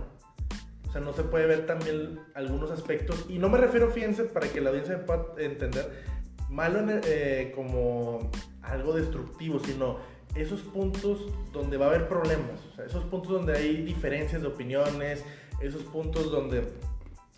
O 0.87 0.91
sea, 0.93 1.01
no 1.01 1.11
se 1.13 1.23
puede 1.23 1.45
ver 1.45 1.65
también 1.65 2.19
algunos 2.33 2.71
aspectos. 2.71 3.25
Y 3.27 3.37
no 3.37 3.49
me 3.49 3.57
refiero, 3.57 3.91
fíjense, 3.91 4.23
para 4.23 4.47
que 4.47 4.61
la 4.61 4.69
audiencia 4.69 5.05
pueda 5.05 5.25
entender, 5.37 6.03
malo 6.49 6.79
en 6.79 6.89
el- 6.89 7.01
eh, 7.05 7.51
como 7.53 8.31
algo 8.63 8.93
destructivo, 8.93 9.59
sino 9.59 9.97
esos 10.35 10.61
puntos 10.61 11.19
donde 11.51 11.77
va 11.77 11.87
a 11.87 11.89
haber 11.89 12.07
problemas. 12.07 12.59
O 12.71 12.75
sea, 12.75 12.85
esos 12.85 13.03
puntos 13.05 13.31
donde 13.33 13.57
hay 13.57 13.83
diferencias 13.83 14.41
de 14.41 14.47
opiniones, 14.47 15.23
esos 15.61 15.83
puntos 15.83 16.31
donde 16.31 16.67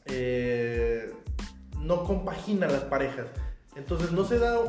eh, 0.05 1.13
no 1.79 2.03
compaginan 2.03 2.71
las 2.71 2.83
parejas. 2.83 3.27
Entonces 3.75 4.11
no 4.11 4.25
se 4.25 4.39
da 4.39 4.59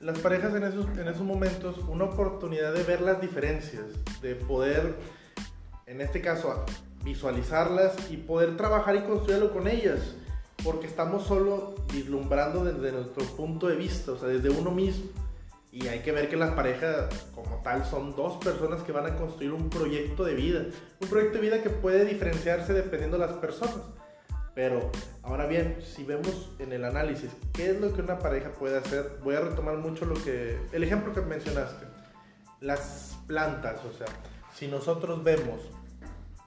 las 0.00 0.18
parejas 0.18 0.54
en 0.54 0.64
esos, 0.64 0.86
en 0.98 1.08
esos 1.08 1.22
momentos 1.22 1.78
una 1.88 2.04
oportunidad 2.04 2.72
de 2.72 2.82
ver 2.82 3.00
las 3.00 3.20
diferencias, 3.20 3.84
de 4.22 4.34
poder, 4.34 4.94
en 5.86 6.00
este 6.00 6.20
caso, 6.20 6.64
visualizarlas 7.04 8.10
y 8.10 8.16
poder 8.16 8.56
trabajar 8.56 8.96
y 8.96 9.02
construirlo 9.02 9.52
con 9.52 9.68
ellas, 9.68 10.16
porque 10.64 10.86
estamos 10.86 11.24
solo 11.24 11.74
vislumbrando 11.92 12.64
desde 12.64 12.92
nuestro 12.92 13.24
punto 13.36 13.68
de 13.68 13.76
vista, 13.76 14.12
o 14.12 14.18
sea, 14.18 14.28
desde 14.28 14.50
uno 14.50 14.70
mismo. 14.70 15.06
Y 15.70 15.88
hay 15.88 16.00
que 16.00 16.10
ver 16.10 16.30
que 16.30 16.36
las 16.36 16.52
parejas 16.52 17.26
como 17.46 17.62
tal 17.62 17.84
son 17.84 18.16
dos 18.16 18.42
personas 18.44 18.82
que 18.82 18.90
van 18.90 19.06
a 19.06 19.16
construir 19.16 19.52
un 19.52 19.70
proyecto 19.70 20.24
de 20.24 20.34
vida. 20.34 20.66
Un 21.00 21.08
proyecto 21.08 21.36
de 21.36 21.42
vida 21.42 21.62
que 21.62 21.70
puede 21.70 22.04
diferenciarse 22.04 22.72
dependiendo 22.72 23.18
de 23.18 23.26
las 23.26 23.36
personas. 23.36 23.76
Pero 24.54 24.90
ahora 25.22 25.46
bien, 25.46 25.78
si 25.80 26.02
vemos 26.02 26.50
en 26.58 26.72
el 26.72 26.84
análisis 26.84 27.30
qué 27.52 27.70
es 27.70 27.80
lo 27.80 27.92
que 27.92 28.00
una 28.02 28.18
pareja 28.18 28.50
puede 28.52 28.78
hacer, 28.78 29.18
voy 29.22 29.36
a 29.36 29.40
retomar 29.40 29.76
mucho 29.76 30.06
lo 30.06 30.14
que 30.14 30.58
el 30.72 30.82
ejemplo 30.82 31.12
que 31.12 31.20
mencionaste. 31.20 31.86
Las 32.60 33.16
plantas, 33.26 33.84
o 33.84 33.92
sea, 33.92 34.06
si 34.54 34.66
nosotros 34.66 35.22
vemos 35.22 35.60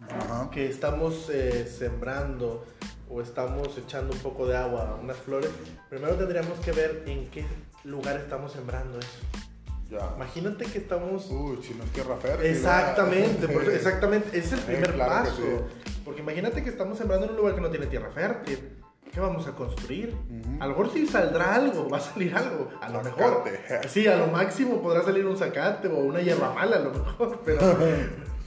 Ajá. 0.01 0.49
que 0.49 0.67
estamos 0.67 1.29
eh, 1.29 1.65
sembrando 1.67 2.65
o 3.09 3.21
estamos 3.21 3.77
echando 3.77 4.13
un 4.13 4.19
poco 4.19 4.47
de 4.47 4.57
agua 4.57 4.89
a 4.89 4.95
unas 4.95 5.17
flores, 5.17 5.51
primero 5.89 6.15
tendríamos 6.15 6.59
que 6.59 6.71
ver 6.71 7.03
en 7.05 7.29
qué 7.29 7.45
lugar 7.83 8.17
estamos 8.17 8.51
sembrando 8.51 8.99
eso. 8.99 9.48
Ya. 9.89 10.13
Imagínate 10.15 10.65
que 10.65 10.77
estamos 10.77 11.27
Uy, 11.31 11.59
si 11.63 11.73
no 11.73 11.83
es 11.83 11.89
tierra 11.91 12.15
fértil. 12.17 12.45
Exactamente, 12.45 13.47
por 13.47 13.61
eso- 13.63 13.71
¿verdad? 13.71 13.75
exactamente, 13.75 14.29
ese 14.37 14.39
es 14.39 14.53
el 14.53 14.59
primer 14.59 14.93
claro 14.93 15.23
que 15.23 15.29
paso. 15.29 15.41
sí. 15.41 15.99
Porque 16.05 16.21
imagínate 16.21 16.63
que 16.63 16.69
estamos 16.69 16.97
sembrando 16.97 17.25
en 17.25 17.31
un 17.31 17.37
lugar 17.37 17.55
que 17.55 17.61
no 17.61 17.69
tiene 17.69 17.87
tierra 17.87 18.09
fértil. 18.11 18.77
¿Qué 19.11 19.19
vamos 19.19 19.47
a 19.47 19.53
construir? 19.55 20.09
Ujú. 20.29 20.57
A 20.61 20.65
lo 20.67 20.69
mejor 20.73 20.91
sí 20.93 21.07
saldrá 21.07 21.55
algo, 21.55 21.89
va 21.89 21.97
a 21.97 22.01
salir 22.01 22.35
algo. 22.35 22.69
A 22.79 22.89
lo 22.89 23.01
mejor. 23.03 23.43
Sí, 23.87 24.05
a 24.07 24.15
lo 24.17 24.27
máximo 24.27 24.81
podrá 24.83 25.01
salir 25.03 25.25
un 25.25 25.35
zacate 25.35 25.87
o 25.87 25.97
una 25.97 26.21
hierba 26.21 26.53
mala, 26.53 26.75
a 26.75 26.79
lo 26.79 26.91
mejor. 26.91 27.39
Pero, 27.45 27.59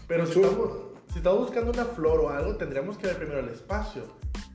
pero 0.06 0.26
si, 0.26 0.40
estamos, 0.40 0.70
si 1.11 1.18
estamos 1.18 1.40
buscando 1.40 1.72
una 1.72 1.84
flor 1.87 2.20
o 2.20 2.28
algo, 2.30 2.54
tendríamos 2.56 2.96
que 2.99 3.08
ver 3.08 3.16
primero 3.16 3.40
el 3.40 3.49
espacio. 3.49 4.02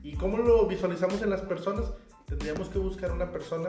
¿Y 0.04 0.16
cómo 0.16 0.38
lo 0.38 0.66
visualizamos 0.68 1.22
en 1.22 1.30
las 1.30 1.42
personas? 1.42 1.92
Tendríamos 2.26 2.70
que 2.70 2.78
buscar 2.80 3.12
una 3.12 3.30
persona 3.32 3.68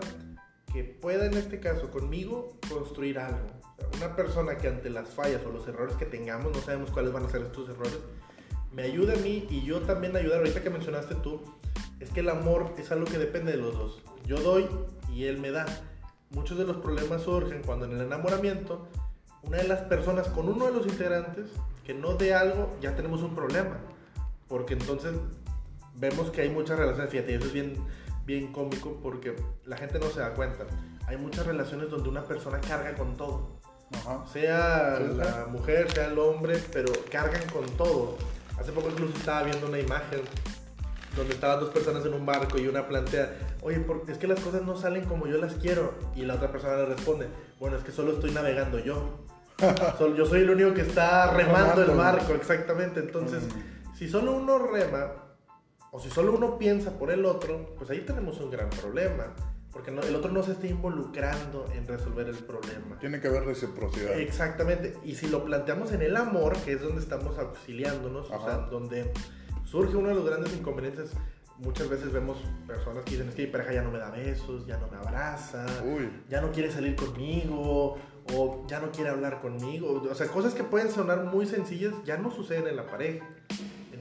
que 0.72 0.84
pueda, 0.84 1.26
en 1.26 1.34
este 1.34 1.60
caso, 1.60 1.90
conmigo, 1.90 2.56
construir 2.68 3.18
algo. 3.18 3.48
Una 3.96 4.14
persona 4.16 4.56
que 4.58 4.68
ante 4.68 4.90
las 4.90 5.10
fallas 5.10 5.40
o 5.46 5.50
los 5.50 5.66
errores 5.66 5.96
que 5.96 6.04
tengamos, 6.04 6.52
no 6.52 6.60
sabemos 6.60 6.90
cuáles 6.90 7.12
van 7.12 7.24
a 7.24 7.30
ser 7.30 7.42
estos 7.42 7.68
errores, 7.68 7.98
me 8.72 8.82
ayude 8.82 9.14
a 9.14 9.16
mí 9.16 9.46
y 9.50 9.62
yo 9.62 9.80
también 9.80 10.14
ayudar. 10.16 10.38
Ahorita 10.38 10.62
que 10.62 10.70
mencionaste 10.70 11.14
tú, 11.16 11.40
es 12.00 12.10
que 12.10 12.20
el 12.20 12.28
amor 12.28 12.74
es 12.78 12.90
algo 12.92 13.06
que 13.06 13.18
depende 13.18 13.52
de 13.52 13.58
los 13.58 13.74
dos. 13.74 14.02
Yo 14.26 14.40
doy 14.40 14.66
y 15.12 15.24
él 15.24 15.38
me 15.38 15.50
da. 15.50 15.66
Muchos 16.30 16.58
de 16.58 16.64
los 16.64 16.76
problemas 16.76 17.22
surgen 17.22 17.62
cuando 17.62 17.86
en 17.86 17.92
el 17.92 18.02
enamoramiento, 18.02 18.86
una 19.42 19.58
de 19.58 19.68
las 19.68 19.80
personas 19.82 20.28
con 20.28 20.48
uno 20.48 20.66
de 20.66 20.72
los 20.72 20.86
integrantes 20.86 21.46
que 21.84 21.94
no 21.94 22.14
dé 22.14 22.34
algo, 22.34 22.76
ya 22.82 22.94
tenemos 22.94 23.22
un 23.22 23.34
problema. 23.34 23.78
Porque 24.46 24.74
entonces 24.74 25.14
vemos 25.94 26.30
que 26.30 26.42
hay 26.42 26.50
muchas 26.50 26.78
relaciones, 26.78 27.10
fíjate, 27.10 27.34
eso 27.34 27.46
es 27.46 27.52
bien, 27.52 27.74
bien 28.28 28.52
cómico 28.52 29.00
porque 29.02 29.34
la 29.64 29.78
gente 29.78 29.98
no 29.98 30.06
se 30.10 30.20
da 30.20 30.34
cuenta. 30.34 30.64
Hay 31.06 31.16
muchas 31.16 31.46
relaciones 31.46 31.88
donde 31.88 32.10
una 32.10 32.22
persona 32.24 32.60
carga 32.60 32.94
con 32.94 33.16
todo 33.16 33.58
Ajá. 33.90 34.26
sea 34.30 34.96
Sí, 34.98 35.04
sí. 35.10 35.16
la 35.16 35.46
mujer, 35.48 35.90
sea 35.90 36.08
el 36.08 36.18
hombre, 36.18 36.62
pero 36.70 36.92
cargan 37.10 37.40
con 37.50 37.64
todo. 37.78 38.18
Hace 38.60 38.70
poco 38.72 38.90
incluso 38.90 39.16
estaba 39.16 39.44
viendo 39.44 39.66
una 39.66 39.78
imagen 39.78 40.20
donde 41.16 41.32
estaban 41.34 41.58
dos 41.58 41.70
personas 41.70 42.04
en 42.04 42.12
un 42.12 42.26
barco 42.26 42.58
y 42.58 42.68
una 42.68 42.86
plantea, 42.86 43.34
oye, 43.62 43.82
es 44.08 44.18
que 44.18 44.26
las 44.26 44.40
cosas 44.40 44.60
no 44.62 44.76
salen 44.76 45.06
como 45.06 45.26
yo 45.26 45.38
las 45.38 45.54
quiero. 45.54 45.94
Y 46.14 46.22
la 46.26 46.34
otra 46.34 46.52
persona 46.52 46.76
le 46.76 46.84
responde, 46.84 47.28
bueno, 47.58 47.78
es 47.78 47.82
que 47.82 47.92
solo 47.92 48.12
estoy 48.12 48.30
navegando 48.32 48.78
yo. 48.78 49.24
Sol- 49.98 50.14
yo 50.16 50.26
soy 50.26 50.40
el 50.42 50.50
único 50.50 50.74
que 50.74 50.82
está 50.82 51.32
remando 51.32 51.82
el 51.82 51.92
barco, 51.96 52.34
exactamente. 52.34 53.00
Entonces, 53.00 53.42
Mm. 53.42 53.96
si 53.96 54.06
solo 54.06 54.32
uno 54.32 54.58
rema, 54.58 55.12
o 55.90 55.98
si 56.00 56.10
solo 56.10 56.32
uno 56.36 56.58
piensa 56.58 56.98
por 56.98 57.10
el 57.10 57.24
otro, 57.24 57.74
pues 57.76 57.90
ahí 57.90 58.00
tenemos 58.00 58.38
un 58.40 58.50
gran 58.50 58.70
problema. 58.70 59.34
Porque 59.72 59.90
no- 59.90 60.02
el 60.02 60.14
otro 60.16 60.32
no 60.32 60.42
se 60.42 60.52
está 60.52 60.66
involucrando 60.66 61.66
en 61.74 61.86
resolver 61.86 62.26
el 62.28 62.36
problema. 62.38 62.98
Tiene 62.98 63.20
que 63.20 63.28
haber 63.28 63.44
reciprocidad. 63.44 64.18
Exactamente. 64.18 64.94
Y 65.04 65.14
si 65.14 65.28
lo 65.28 65.44
planteamos 65.44 65.92
en 65.92 66.02
el 66.02 66.16
amor, 66.16 66.56
que 66.64 66.72
es 66.72 66.80
donde 66.80 67.00
estamos 67.00 67.38
auxiliándonos, 67.38 68.30
o 68.30 68.44
sea, 68.44 68.56
donde 68.70 69.12
surge 69.64 69.94
uno 69.96 70.08
de 70.08 70.14
los 70.14 70.24
grandes 70.24 70.54
inconvenientes, 70.56 71.12
muchas 71.58 71.88
veces 71.90 72.12
vemos 72.12 72.38
personas 72.66 73.04
que 73.04 73.12
dicen, 73.12 73.28
es 73.28 73.34
que 73.34 73.42
mi 73.46 73.52
pareja 73.52 73.72
ya 73.74 73.82
no 73.82 73.90
me 73.90 73.98
da 73.98 74.10
besos, 74.10 74.66
ya 74.66 74.78
no 74.78 74.88
me 74.88 74.96
abraza, 74.96 75.66
Uy. 75.84 76.08
ya 76.28 76.40
no 76.40 76.50
quiere 76.50 76.70
salir 76.70 76.96
conmigo, 76.96 77.96
o 78.34 78.66
ya 78.68 78.80
no 78.80 78.90
quiere 78.90 79.10
hablar 79.10 79.40
conmigo. 79.40 80.02
O 80.10 80.14
sea, 80.14 80.26
cosas 80.28 80.54
que 80.54 80.64
pueden 80.64 80.90
sonar 80.90 81.24
muy 81.24 81.46
sencillas 81.46 81.92
ya 82.04 82.16
no 82.16 82.30
suceden 82.30 82.66
en 82.68 82.76
la 82.76 82.86
pareja. 82.86 83.24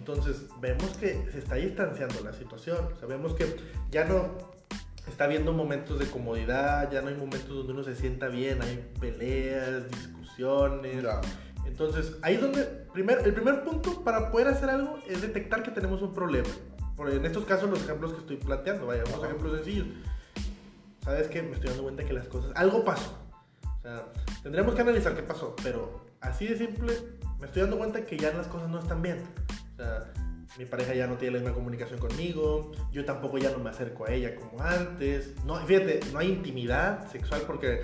Entonces, 0.08 0.46
vemos 0.62 0.96
que 0.98 1.28
se 1.34 1.40
está 1.40 1.56
distanciando 1.56 2.22
la 2.24 2.32
situación. 2.32 2.78
Vemos 3.10 3.34
que 3.34 3.58
ya 3.92 4.06
no 4.06 4.38
está 5.06 5.26
habiendo 5.26 5.52
momentos 5.52 6.00
de 6.00 6.06
comodidad, 6.06 6.90
ya 6.90 7.02
no 7.02 7.10
hay 7.10 7.16
momentos 7.16 7.50
donde 7.50 7.74
uno 7.74 7.84
se 7.84 7.94
sienta 7.94 8.30
bien, 8.30 8.62
hay 8.62 8.90
peleas, 9.02 9.92
discusiones. 9.92 11.04
Ya. 11.04 11.20
Entonces, 11.66 12.16
ahí 12.22 12.36
es 12.36 12.42
donde, 12.42 12.64
primer, 12.94 13.20
el 13.26 13.34
primer 13.34 13.66
punto 13.66 14.02
para 14.06 14.32
poder 14.32 14.48
hacer 14.48 14.70
algo 14.70 14.98
es 15.10 15.22
detectar 15.22 15.62
que 15.62 15.72
tenemos 15.72 16.02
un 16.02 16.14
problema. 16.14 16.48
Por, 16.96 17.12
en 17.12 17.26
estos 17.26 17.44
casos, 17.44 17.70
los 17.70 17.84
ejemplos 17.84 18.14
que 18.14 18.20
estoy 18.20 18.38
planteando, 18.38 18.88
vaya, 18.88 19.04
unos 19.10 19.22
ejemplos 19.26 19.58
sencillos. 19.58 19.88
¿Sabes 21.04 21.28
qué? 21.28 21.42
Me 21.42 21.52
estoy 21.52 21.68
dando 21.72 21.84
cuenta 21.84 22.06
que 22.06 22.14
las 22.14 22.30
cosas, 22.30 22.52
algo 22.56 22.86
pasó. 22.86 23.14
O 23.80 23.82
sea, 23.82 24.06
tendremos 24.42 24.74
que 24.74 24.82
analizar 24.82 25.18
qué 25.18 25.24
pasó, 25.24 25.54
pero 25.62 26.06
así 26.22 26.48
de 26.48 26.58
simple, 26.58 26.94
me 27.42 27.48
estoy 27.48 27.64
dando 27.64 27.78
cuenta 27.78 28.06
que 28.06 28.18
ya 28.18 28.32
las 28.32 28.48
cosas 28.48 28.70
no 28.70 28.80
están 28.80 29.02
bien. 29.02 29.22
O 29.78 29.84
sea, 29.84 30.12
mi 30.58 30.66
pareja 30.66 30.96
ya 30.96 31.06
no 31.06 31.18
tiene 31.18 31.36
la 31.36 31.40
misma 31.42 31.54
comunicación 31.56 32.00
conmigo, 32.00 32.72
yo 32.92 33.06
tampoco 33.06 33.38
ya 33.38 33.52
no 33.52 33.60
me 33.60 33.70
acerco 33.70 34.06
a 34.06 34.12
ella 34.12 34.36
como 34.36 34.62
antes. 34.64 35.34
No, 35.46 35.56
fíjate, 35.66 36.00
no 36.12 36.20
hay 36.20 36.30
intimidad 36.30 37.12
sexual 37.12 37.42
porque 37.46 37.82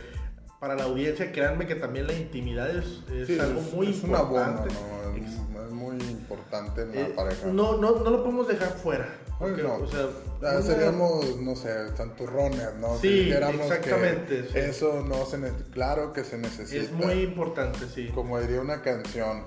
para 0.59 0.75
la 0.75 0.83
audiencia, 0.85 1.31
créanme 1.31 1.67
que 1.67 1.75
también 1.75 2.07
la 2.07 2.13
intimidad 2.13 2.69
es, 2.75 3.01
es 3.11 3.27
Sí, 3.27 3.37
algo 3.39 3.61
muy 3.61 3.89
es 3.91 4.01
un 4.03 4.15
abono, 4.15 4.39
importante. 4.39 4.73
¿no? 4.73 5.25
Es, 5.25 5.33
es 5.67 5.71
muy 5.71 5.95
importante 6.09 6.81
en 6.83 6.95
la 6.95 7.01
Eh, 7.01 7.13
pareja. 7.15 7.47
no, 7.47 7.77
no, 7.77 7.99
no 7.99 8.09
lo 8.09 8.23
podemos 8.23 8.47
dejar 8.47 8.69
fuera. 8.69 9.07
Ay, 9.31 9.37
porque, 9.39 9.63
no. 9.63 9.75
o 9.75 9.87
sea, 9.87 10.07
una- 10.39 10.61
Seríamos, 10.61 11.41
no 11.41 11.55
sé, 11.55 11.95
santurrones, 11.97 12.75
¿no? 12.79 12.95
Sí, 12.97 13.09
si 13.09 13.23
dijéramos 13.25 13.61
exactamente, 13.69 14.47
que 14.51 14.65
eso 14.69 15.03
no 15.07 15.25
se. 15.25 15.37
Claro 15.71 16.13
que 16.13 16.23
se 16.23 16.37
necesita. 16.37 16.81
es 16.81 16.91
muy 16.91 17.21
importante, 17.23 17.79
sí. 17.93 18.07
Como 18.15 18.39
diría 18.39 18.61
una 18.61 18.81
canción, 18.81 19.43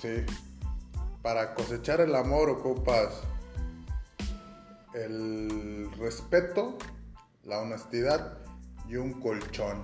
sí. 0.00 0.24
Para 1.26 1.54
cosechar 1.54 2.00
el 2.00 2.14
amor 2.14 2.48
ocupas 2.50 3.20
el 4.94 5.90
respeto, 5.98 6.78
la 7.42 7.58
honestidad 7.58 8.38
y 8.88 8.94
un 8.94 9.20
colchón. 9.20 9.82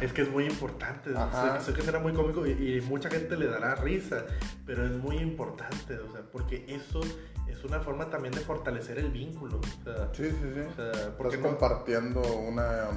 Es 0.00 0.12
que 0.12 0.22
es 0.22 0.30
muy 0.30 0.44
importante. 0.46 1.10
Sé, 1.10 1.64
sé 1.66 1.72
que 1.72 1.82
será 1.82 1.98
muy 1.98 2.12
cómico 2.12 2.46
y, 2.46 2.52
y 2.52 2.80
mucha 2.82 3.10
gente 3.10 3.36
le 3.36 3.48
dará 3.48 3.74
risa, 3.74 4.24
pero 4.64 4.86
es 4.86 4.92
muy 4.92 5.16
importante, 5.16 5.98
o 5.98 6.08
sea, 6.12 6.20
porque 6.32 6.64
eso 6.68 7.00
es 7.48 7.64
una 7.64 7.80
forma 7.80 8.08
también 8.10 8.32
de 8.32 8.42
fortalecer 8.42 8.98
el 8.98 9.10
vínculo. 9.10 9.58
O 9.58 9.82
sea, 9.84 10.08
Sí, 10.14 10.30
sí, 10.30 10.52
sí. 10.54 10.60
o 10.60 10.74
sea, 10.76 11.16
porque 11.18 11.34
Estás 11.34 11.50
no- 11.50 11.58
compartiendo 11.58 12.20
una... 12.36 12.90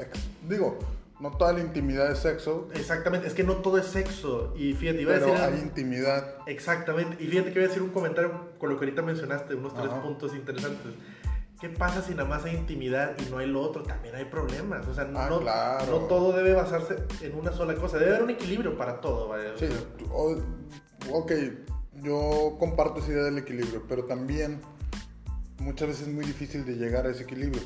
ex- 0.00 0.18
digo, 0.48 0.80
no 1.20 1.30
toda 1.30 1.52
la 1.52 1.60
intimidad 1.60 2.10
es 2.10 2.18
sexo, 2.18 2.68
Exactamente, 2.74 3.26
es 3.28 3.34
que 3.34 3.44
no 3.44 3.54
todo 3.56 3.78
es 3.78 3.86
sexo. 3.86 4.52
Y 4.56 4.72
fíjate, 4.74 5.02
iba 5.02 5.12
a 5.12 5.14
pero 5.18 5.26
decir. 5.32 5.42
hay 5.44 5.60
intimidad. 5.60 6.34
Exactamente, 6.46 7.22
y 7.22 7.26
fíjate 7.28 7.52
que 7.52 7.58
voy 7.60 7.64
a 7.64 7.68
decir 7.68 7.82
un 7.82 7.90
comentario 7.90 8.50
con 8.58 8.68
lo 8.70 8.78
que 8.78 8.84
ahorita 8.86 9.02
mencionaste, 9.02 9.54
unos 9.54 9.74
tres 9.74 9.88
puntos 10.02 10.34
interesantes. 10.34 10.92
¿Qué 11.60 11.68
pasa 11.70 12.02
si 12.02 12.10
nada 12.14 12.28
más 12.28 12.44
hay 12.44 12.56
intimidad 12.56 13.14
y 13.24 13.30
no 13.30 13.38
hay 13.38 13.46
lo 13.46 13.62
otro? 13.62 13.84
También 13.84 14.14
hay 14.16 14.24
problemas. 14.26 14.86
O 14.88 14.92
sea, 14.92 15.08
Ah, 15.14 15.28
no, 15.30 15.40
claro. 15.40 15.86
no 15.92 15.98
todo 16.08 16.32
debe 16.36 16.52
basarse 16.52 16.96
en 17.22 17.34
una 17.38 17.52
sola 17.52 17.74
cosa. 17.76 17.96
Debe 17.96 18.10
haber 18.10 18.24
un 18.24 18.30
equilibrio 18.30 18.76
para 18.76 19.00
todo, 19.00 19.30
o 19.30 19.36
Sí, 19.58 19.66
o- 20.10 20.36
ok, 21.10 21.32
yo 22.02 22.56
comparto 22.58 22.98
esa 23.00 23.12
idea 23.12 23.22
del 23.22 23.38
equilibrio, 23.38 23.82
pero 23.88 24.04
también 24.04 24.60
muchas 25.58 25.88
veces 25.88 26.08
es 26.08 26.12
muy 26.12 26.24
difícil 26.26 26.66
de 26.66 26.74
llegar 26.74 27.06
a 27.06 27.10
ese 27.10 27.22
equilibrio. 27.22 27.62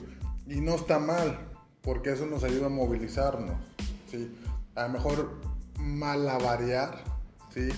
Y 0.46 0.60
no 0.60 0.76
está 0.76 0.98
mal, 1.00 1.47
porque 1.88 2.12
eso 2.12 2.26
nos 2.26 2.44
ayuda 2.44 2.66
a 2.66 2.68
movilizarnos, 2.68 3.56
¿sí? 4.10 4.30
A 4.74 4.82
lo 4.82 4.88
mejor 4.90 5.30
malabarear, 5.78 7.02
¿sí? 7.48 7.70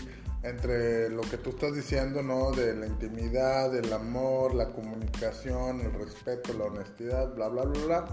Entre 0.43 1.09
lo 1.11 1.23
que 1.23 1.37
tú 1.37 1.51
estás 1.51 1.77
diciendo, 1.77 2.21
¿no? 2.21 2.51
De 2.51 2.75
la 2.75 2.89
intimidad, 2.89 3.71
del 3.71 3.93
amor, 3.93 4.53
la 4.57 4.73
comunicación, 4.73 5.81
el 5.83 5.93
respeto, 5.93 6.53
la 6.55 6.65
honestidad, 6.65 7.37
bla, 7.37 7.47
bla, 7.51 7.63
bla, 7.63 7.85
bla. 7.85 8.05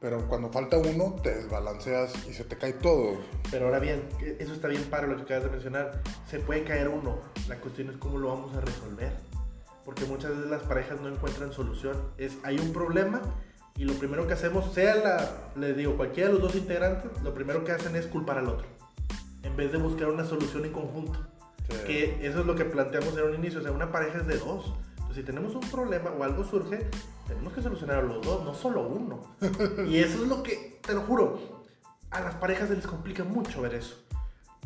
Pero 0.00 0.26
cuando 0.26 0.50
falta 0.50 0.76
uno, 0.76 1.14
te 1.22 1.36
desbalanceas 1.36 2.26
y 2.28 2.32
se 2.32 2.42
te 2.42 2.58
cae 2.58 2.72
todo. 2.72 3.16
Pero 3.52 3.66
ahora 3.66 3.78
bien, 3.78 4.08
eso 4.40 4.54
está 4.54 4.66
bien 4.66 4.82
para 4.90 5.06
lo 5.06 5.14
que 5.18 5.22
acabas 5.22 5.44
de 5.44 5.50
mencionar. 5.50 6.02
Se 6.28 6.40
puede 6.40 6.64
caer 6.64 6.88
uno. 6.88 7.20
La 7.46 7.60
cuestión 7.60 7.90
es 7.90 7.96
cómo 7.98 8.18
lo 8.18 8.30
vamos 8.30 8.56
a 8.56 8.60
resolver. 8.60 9.12
Porque 9.84 10.04
muchas 10.04 10.32
veces 10.32 10.50
las 10.50 10.62
parejas 10.62 11.00
no 11.00 11.08
encuentran 11.08 11.52
solución. 11.52 11.96
Es, 12.18 12.38
hay 12.42 12.58
un 12.58 12.72
problema 12.72 13.22
y 13.78 13.84
lo 13.84 13.94
primero 13.94 14.26
que 14.26 14.32
hacemos, 14.32 14.74
sea 14.74 14.96
la, 14.96 15.30
les 15.54 15.76
digo, 15.76 15.96
cualquiera 15.96 16.28
de 16.28 16.34
los 16.34 16.42
dos 16.42 16.56
integrantes, 16.56 17.22
lo 17.22 17.32
primero 17.32 17.64
que 17.64 17.70
hacen 17.70 17.94
es 17.94 18.06
culpar 18.06 18.38
al 18.38 18.48
otro. 18.48 18.66
En 19.44 19.56
vez 19.56 19.70
de 19.70 19.78
buscar 19.78 20.08
una 20.08 20.24
solución 20.24 20.64
en 20.64 20.72
conjunto. 20.72 21.20
Sí. 21.70 21.76
Que 21.86 22.26
eso 22.26 22.40
es 22.40 22.46
lo 22.46 22.56
que 22.56 22.64
planteamos 22.64 23.16
en 23.16 23.24
un 23.24 23.34
inicio. 23.36 23.60
O 23.60 23.62
sea, 23.62 23.70
una 23.70 23.92
pareja 23.92 24.18
es 24.18 24.26
de 24.26 24.36
dos. 24.36 24.74
Entonces, 24.96 25.16
si 25.16 25.22
tenemos 25.22 25.54
un 25.54 25.60
problema 25.70 26.10
o 26.10 26.24
algo 26.24 26.42
surge, 26.42 26.90
tenemos 27.28 27.52
que 27.52 27.62
solucionar 27.62 27.98
a 27.98 28.02
los 28.02 28.20
dos, 28.20 28.44
no 28.44 28.52
solo 28.52 28.82
uno. 28.88 29.36
y 29.86 29.98
eso 29.98 30.24
es 30.24 30.28
lo 30.28 30.42
que, 30.42 30.80
te 30.84 30.92
lo 30.92 31.02
juro, 31.02 31.62
a 32.10 32.20
las 32.20 32.34
parejas 32.34 32.68
se 32.68 32.74
les 32.74 32.86
complica 32.86 33.22
mucho 33.22 33.62
ver 33.62 33.74
eso. 33.74 33.94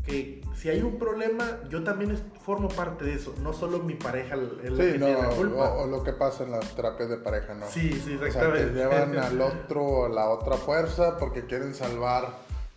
Que 0.05 0.43
si 0.57 0.69
hay 0.69 0.83
un 0.83 0.99
problema, 0.99 1.61
yo 1.69 1.85
también 1.85 2.17
formo 2.45 2.69
parte 2.69 3.05
de 3.05 3.15
eso. 3.15 3.35
No 3.43 3.53
solo 3.53 3.79
mi 3.79 3.95
pareja 3.95 4.35
es 4.63 4.71
la 4.73 4.85
Sí, 4.85 4.93
que 4.93 4.99
no, 4.99 5.07
tiene 5.07 5.23
la 5.23 5.29
culpa. 5.29 5.73
o, 5.75 5.83
o 5.83 5.87
lo 5.87 6.03
que 6.03 6.13
pasa 6.13 6.43
en 6.45 6.51
las 6.51 6.75
terapias 6.75 7.09
de 7.09 7.17
pareja, 7.19 7.55
¿no? 7.55 7.67
Sí, 7.69 7.93
sí, 7.93 8.17
O 8.17 8.19
sea, 8.19 8.21
que 8.21 8.27
exactamente. 8.27 8.73
llevan 8.75 9.17
al 9.19 9.41
otro, 9.41 10.07
a 10.07 10.09
la 10.09 10.29
otra 10.31 10.57
fuerza 10.57 11.17
porque 11.19 11.47
quieren 11.47 11.75
salvar, 11.75 12.29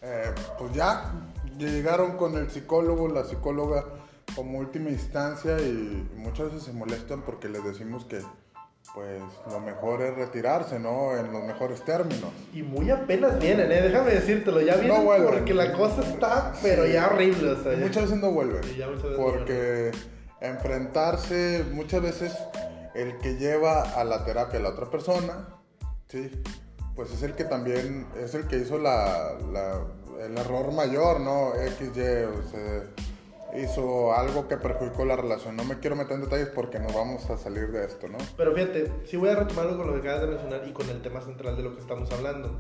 eh, 0.04 0.32
pues 0.60 0.72
ya, 0.74 1.12
llegaron 1.58 2.16
con 2.18 2.38
el 2.38 2.50
psicólogo, 2.52 3.08
la 3.08 3.24
psicóloga 3.24 3.86
como 4.36 4.60
última 4.60 4.90
instancia 4.90 5.60
y 5.62 6.08
muchas 6.16 6.48
veces 6.48 6.64
se 6.64 6.74
molestan 6.74 7.22
porque 7.24 7.48
les 7.50 7.64
decimos 7.64 8.06
que 8.06 8.22
pues 8.96 9.22
lo 9.52 9.60
mejor 9.60 10.02
es 10.02 10.16
retirarse, 10.16 10.80
¿no? 10.80 11.18
En 11.18 11.32
los 11.34 11.44
mejores 11.44 11.84
términos. 11.84 12.32
Y 12.54 12.64
muy 12.64 12.90
apenas 12.90 13.38
vienen, 13.40 13.70
¿eh? 13.72 13.82
Déjame 13.82 14.12
decírtelo. 14.12 14.62
Ya 14.62 14.78
vienen 14.78 15.04
vuelven. 15.04 15.28
porque 15.34 15.54
la 15.54 15.74
cosa 15.74 16.02
está, 16.02 16.54
pero 16.64 16.86
Sí. 16.86 16.94
ya 16.94 17.08
horrible. 17.08 17.52
O 17.52 17.62
sea, 17.62 17.74
Y 17.74 17.80
ya- 17.80 17.86
muchas 17.86 18.04
veces 18.04 18.18
no 18.20 18.32
vuelven. 18.32 18.64
Sí, 18.64 18.76
ya 18.78 18.88
veces 18.88 19.12
no 19.12 19.18
porque 19.18 19.92
enfrentarse, 20.40 21.66
muchas 21.74 22.02
veces 22.02 22.34
el 22.94 23.18
que 23.18 23.36
lleva 23.36 23.82
a 23.82 24.04
la 24.04 24.24
terapia 24.24 24.60
a 24.60 24.64
la 24.64 24.70
otra 24.70 24.90
persona, 24.90 25.50
¿sí? 26.08 26.32
Pues 26.96 27.12
es 27.12 27.22
el 27.24 27.34
que 27.34 27.44
también, 27.44 28.08
es 28.18 28.34
el 28.36 28.48
que 28.48 28.58
hizo 28.58 28.78
la, 28.80 29.34
la- 29.52 29.82
el 30.26 30.38
error 30.38 30.72
mayor, 30.72 31.20
¿no? 31.20 31.52
XY, 31.78 32.24
o 32.24 32.50
sea, 32.50 32.84
hizo 33.60 34.14
algo 34.14 34.48
que 34.48 34.58
perjudicó 34.58 35.06
la 35.06 35.16
relación. 35.16 35.56
No 35.56 35.64
me 35.64 35.80
quiero 35.80 35.96
meter 35.96 36.14
en 36.14 36.22
detalles 36.22 36.50
porque 36.50 36.80
nos 36.80 36.94
vamos 36.94 37.30
a 37.30 37.38
salir 37.38 37.72
de 37.72 37.86
esto, 37.86 38.08
¿no? 38.08 38.18
Pero 38.38 38.54
fíjate, 38.54 38.92
sí 39.06 39.18
voy 39.18 39.30
a 39.30 39.36
retomarlo 39.36 39.78
con 39.78 39.88
lo 39.88 39.94
que 39.94 40.00
acabas 40.00 40.22
de 40.22 40.28
mencionar 40.28 40.68
y 40.68 40.72
con 40.72 40.90
el 40.90 41.02
tema 41.02 41.22
central 41.22 41.56
de 41.58 41.64
lo 41.64 41.76
que 41.76 41.82
estamos 41.82 42.12
hablando. 42.12 42.60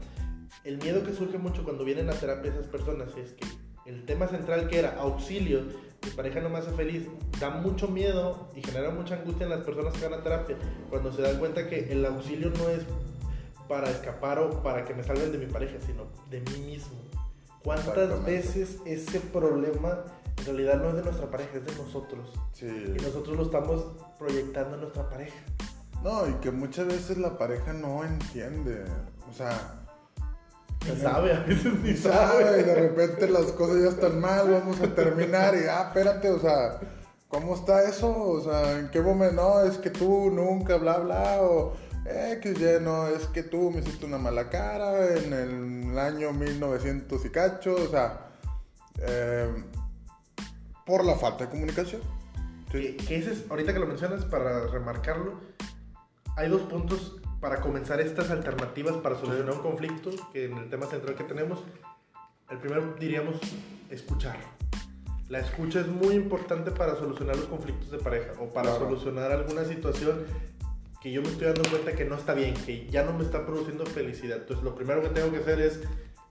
El 0.63 0.77
miedo 0.77 1.03
que 1.03 1.13
surge 1.13 1.37
mucho 1.37 1.63
cuando 1.63 1.83
vienen 1.83 2.09
a 2.09 2.13
terapia 2.13 2.51
esas 2.51 2.67
personas 2.67 3.09
es 3.17 3.33
que 3.33 3.45
el 3.85 4.05
tema 4.05 4.27
central 4.27 4.67
que 4.67 4.79
era 4.79 4.95
auxilio, 4.99 5.61
mi 6.03 6.09
pareja 6.15 6.41
no 6.41 6.49
me 6.49 6.57
hace 6.57 6.71
feliz, 6.71 7.07
da 7.39 7.51
mucho 7.51 7.87
miedo 7.87 8.49
y 8.55 8.63
genera 8.63 8.89
mucha 8.89 9.15
angustia 9.15 9.43
en 9.43 9.51
las 9.51 9.63
personas 9.63 9.93
que 9.93 10.07
van 10.07 10.19
a 10.19 10.23
terapia 10.23 10.57
cuando 10.89 11.11
se 11.11 11.21
dan 11.21 11.37
cuenta 11.37 11.67
que 11.67 11.91
el 11.91 12.03
auxilio 12.05 12.49
no 12.49 12.69
es 12.69 12.81
para 13.67 13.89
escapar 13.89 14.39
o 14.39 14.63
para 14.63 14.85
que 14.85 14.93
me 14.93 15.03
salven 15.03 15.31
de 15.31 15.37
mi 15.37 15.45
pareja, 15.45 15.75
sino 15.85 16.07
de 16.29 16.41
mí 16.41 16.65
mismo. 16.65 16.97
¿Cuántas 17.63 18.23
veces 18.25 18.77
ese 18.85 19.19
problema 19.19 20.03
en 20.37 20.45
realidad 20.45 20.81
no 20.81 20.89
es 20.89 20.95
de 20.95 21.03
nuestra 21.03 21.29
pareja, 21.29 21.57
es 21.57 21.65
de 21.65 21.75
nosotros? 21.75 22.33
Sí. 22.53 22.67
Y 22.67 23.01
nosotros 23.01 23.35
lo 23.37 23.43
estamos 23.43 23.85
proyectando 24.17 24.75
en 24.75 24.81
nuestra 24.81 25.09
pareja. 25.09 25.37
No, 26.03 26.27
y 26.27 26.33
que 26.35 26.51
muchas 26.51 26.87
veces 26.87 27.17
la 27.17 27.37
pareja 27.37 27.73
no 27.73 28.03
entiende. 28.03 28.85
O 29.29 29.33
sea, 29.33 29.81
Ni 30.87 30.95
sabe, 31.01 31.33
a 31.33 31.39
veces 31.39 31.73
ni 31.81 31.89
y 31.91 31.97
sabe, 31.97 32.43
y 32.43 32.45
sabe. 32.45 32.63
de 32.63 32.75
repente 32.75 33.27
las 33.27 33.45
cosas 33.53 33.81
ya 33.81 33.89
están 33.89 34.19
mal, 34.19 34.51
vamos 34.51 34.79
a 34.81 34.93
terminar 34.93 35.55
y, 35.55 35.67
ah, 35.67 35.85
espérate, 35.87 36.29
o 36.29 36.39
sea, 36.39 36.79
¿cómo 37.27 37.55
está 37.55 37.83
eso? 37.89 38.15
O 38.15 38.41
sea, 38.41 38.77
¿en 38.77 38.91
qué 38.91 39.01
momento? 39.01 39.35
No, 39.35 39.61
es 39.63 39.77
que 39.77 39.89
tú 39.89 40.29
nunca, 40.29 40.77
bla, 40.77 40.99
bla, 40.99 41.41
o 41.41 41.73
X, 42.05 42.55
Y, 42.59 42.83
no, 42.83 43.07
es 43.07 43.25
que 43.27 43.41
tú 43.41 43.71
me 43.71 43.79
hiciste 43.79 44.05
una 44.05 44.19
mala 44.19 44.49
cara 44.49 45.15
en 45.15 45.33
el 45.33 45.97
año 45.97 46.33
1900 46.33 47.25
y 47.25 47.29
cacho, 47.31 47.73
o 47.73 47.87
sea, 47.89 48.27
eh, 48.99 49.49
por 50.85 51.05
la 51.05 51.15
falta 51.15 51.45
de 51.45 51.49
comunicación. 51.49 52.01
Que, 52.71 52.97
que 52.97 53.17
ese 53.17 53.31
es, 53.33 53.45
ahorita 53.49 53.73
que 53.73 53.79
lo 53.79 53.87
mencionas, 53.87 54.25
para 54.25 54.67
remarcarlo, 54.67 55.39
hay 56.35 56.49
dos 56.49 56.61
puntos 56.63 57.17
para 57.39 57.61
comenzar 57.61 58.01
estas 58.01 58.31
alternativas 58.31 58.95
para 58.97 59.15
solucionar 59.17 59.53
un 59.53 59.61
conflicto, 59.61 60.09
que 60.33 60.45
en 60.45 60.57
el 60.57 60.69
tema 60.69 60.87
central 60.87 61.15
que 61.15 61.23
tenemos, 61.23 61.63
el 62.49 62.57
primero 62.57 62.95
diríamos 62.99 63.39
escuchar. 63.89 64.37
La 65.29 65.39
escucha 65.39 65.79
es 65.79 65.87
muy 65.87 66.15
importante 66.15 66.71
para 66.71 66.95
solucionar 66.95 67.35
los 67.35 67.45
conflictos 67.45 67.89
de 67.91 67.97
pareja 67.97 68.33
o 68.39 68.47
para 68.49 68.69
Claro. 68.69 68.85
solucionar 68.85 69.31
alguna 69.31 69.63
situación 69.63 70.25
que 71.01 71.11
yo 71.11 71.21
me 71.21 71.29
estoy 71.29 71.47
dando 71.47 71.69
cuenta 71.69 71.93
que 71.93 72.05
no 72.05 72.15
está 72.15 72.33
bien, 72.33 72.53
que 72.65 72.87
ya 72.87 73.03
no 73.03 73.13
me 73.13 73.23
está 73.23 73.45
produciendo 73.45 73.85
felicidad. 73.85 74.37
Entonces 74.39 74.63
lo 74.63 74.75
primero 74.75 75.01
que 75.01 75.09
tengo 75.09 75.31
que 75.31 75.37
hacer 75.37 75.59
es 75.61 75.81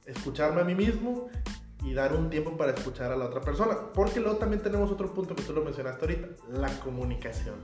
escucharme 0.07 0.61
a 0.61 0.64
mí 0.64 0.75
mismo 0.75 1.29
y 1.85 1.92
dar 1.92 2.14
un 2.14 2.31
tiempo 2.31 2.57
para 2.57 2.73
escuchar 2.73 3.12
a 3.12 3.16
la 3.16 3.27
otra 3.27 3.42
persona. 3.42 3.77
Porque 3.92 4.18
luego 4.18 4.38
también 4.38 4.62
tenemos 4.62 4.90
otro 4.90 5.12
punto 5.12 5.37
que 5.37 5.42
tú 5.42 5.53
lo 5.53 5.62
mencionaste 5.62 6.01
ahorita, 6.01 6.29
la 6.53 6.81
comunicación. 6.81 7.57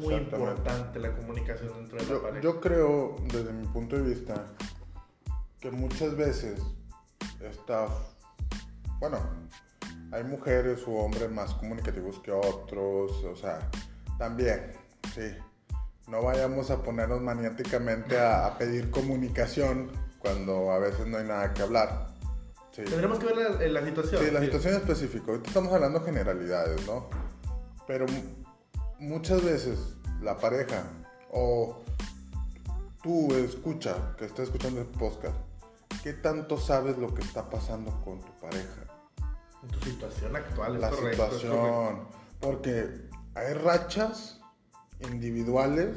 Muy 0.00 0.14
importante 0.14 0.98
la 0.98 1.14
comunicación 1.14 1.72
dentro 1.74 1.98
de 1.98 2.04
la 2.04 2.10
Yo, 2.10 2.22
pareja. 2.22 2.40
yo 2.42 2.60
creo, 2.60 3.16
desde 3.32 3.52
mi 3.52 3.66
punto 3.66 3.96
de 3.96 4.02
vista, 4.02 4.46
que 5.60 5.70
muchas 5.70 6.16
veces 6.16 6.60
está, 7.40 7.86
bueno, 8.98 9.18
hay 10.12 10.24
mujeres 10.24 10.86
u 10.86 10.96
hombres 10.96 11.30
más 11.30 11.54
comunicativos 11.54 12.18
que 12.20 12.32
otros, 12.32 13.24
o 13.24 13.36
sea, 13.36 13.70
también, 14.18 14.72
sí. 15.14 15.34
No 16.08 16.22
vayamos 16.22 16.70
a 16.70 16.82
ponernos 16.82 17.22
maniáticamente 17.22 18.18
a, 18.18 18.46
a 18.46 18.58
pedir 18.58 18.90
comunicación 18.90 19.90
cuando 20.18 20.70
a 20.70 20.78
veces 20.78 21.06
no 21.06 21.16
hay 21.18 21.24
nada 21.24 21.54
que 21.54 21.62
hablar. 21.62 22.13
Sí. 22.74 22.82
Tendremos 22.82 23.18
que 23.20 23.26
ver 23.26 23.36
la, 23.36 23.80
la 23.80 23.86
situación. 23.86 24.22
Sí, 24.24 24.30
la 24.32 24.40
Sí. 24.40 24.46
situación 24.46 24.74
específica. 24.74 25.26
Ahorita 25.30 25.48
estamos 25.48 25.72
hablando 25.72 26.00
generalidades, 26.02 26.84
¿no? 26.86 27.08
Pero 27.86 28.06
mu- 28.06 28.44
muchas 28.98 29.44
veces 29.44 29.78
la 30.20 30.36
pareja 30.38 30.82
o 31.30 31.82
tú 33.02 33.32
escucha, 33.34 34.16
que 34.18 34.24
estás 34.24 34.46
escuchando 34.46 34.80
el 34.80 34.86
podcast, 34.88 35.36
¿qué 36.02 36.14
tanto 36.14 36.58
sabes 36.58 36.98
lo 36.98 37.14
que 37.14 37.22
está 37.22 37.48
pasando 37.48 37.90
con 38.04 38.20
tu 38.20 38.32
pareja? 38.40 38.82
En 39.62 39.68
tu 39.68 39.80
situación 39.80 40.34
actual, 40.34 40.74
es 40.74 40.80
La 40.80 40.90
correcto, 40.90 41.10
es 41.10 41.16
correcto. 41.30 41.38
situación. 41.38 42.08
Porque 42.40 43.08
hay 43.34 43.54
rachas 43.54 44.40
individuales 45.00 45.96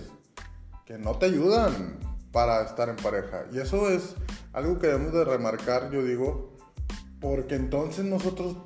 que 0.85 0.97
no 0.97 1.17
te 1.17 1.25
ayudan 1.27 1.97
para 2.31 2.61
estar 2.63 2.87
en 2.89 2.95
pareja. 2.97 3.45
Y 3.51 3.59
eso 3.59 3.89
es 3.89 4.15
algo 4.53 4.79
que 4.79 4.87
debemos 4.87 5.13
de 5.13 5.23
remarcar, 5.25 5.91
yo 5.91 6.03
digo, 6.03 6.56
porque 7.19 7.56
entonces 7.56 8.06
nosotros 8.06 8.58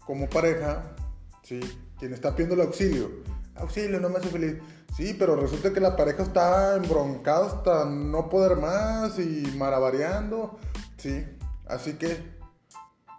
como 0.00 0.28
pareja, 0.28 0.94
¿sí? 1.42 1.60
Quien 1.98 2.12
está 2.12 2.34
pidiendo 2.34 2.54
el 2.54 2.62
auxilio, 2.62 3.10
auxilio, 3.56 4.00
no 4.00 4.08
me 4.08 4.18
hace 4.18 4.28
feliz. 4.28 4.58
Sí, 4.96 5.14
pero 5.18 5.36
resulta 5.36 5.72
que 5.72 5.80
la 5.80 5.96
pareja 5.96 6.22
está 6.22 6.76
embroncada 6.76 7.46
hasta 7.46 7.84
no 7.84 8.28
poder 8.28 8.56
más 8.56 9.18
y 9.18 9.52
maravariando, 9.56 10.58
¿sí? 10.96 11.24
Así 11.66 11.94
que 11.94 12.38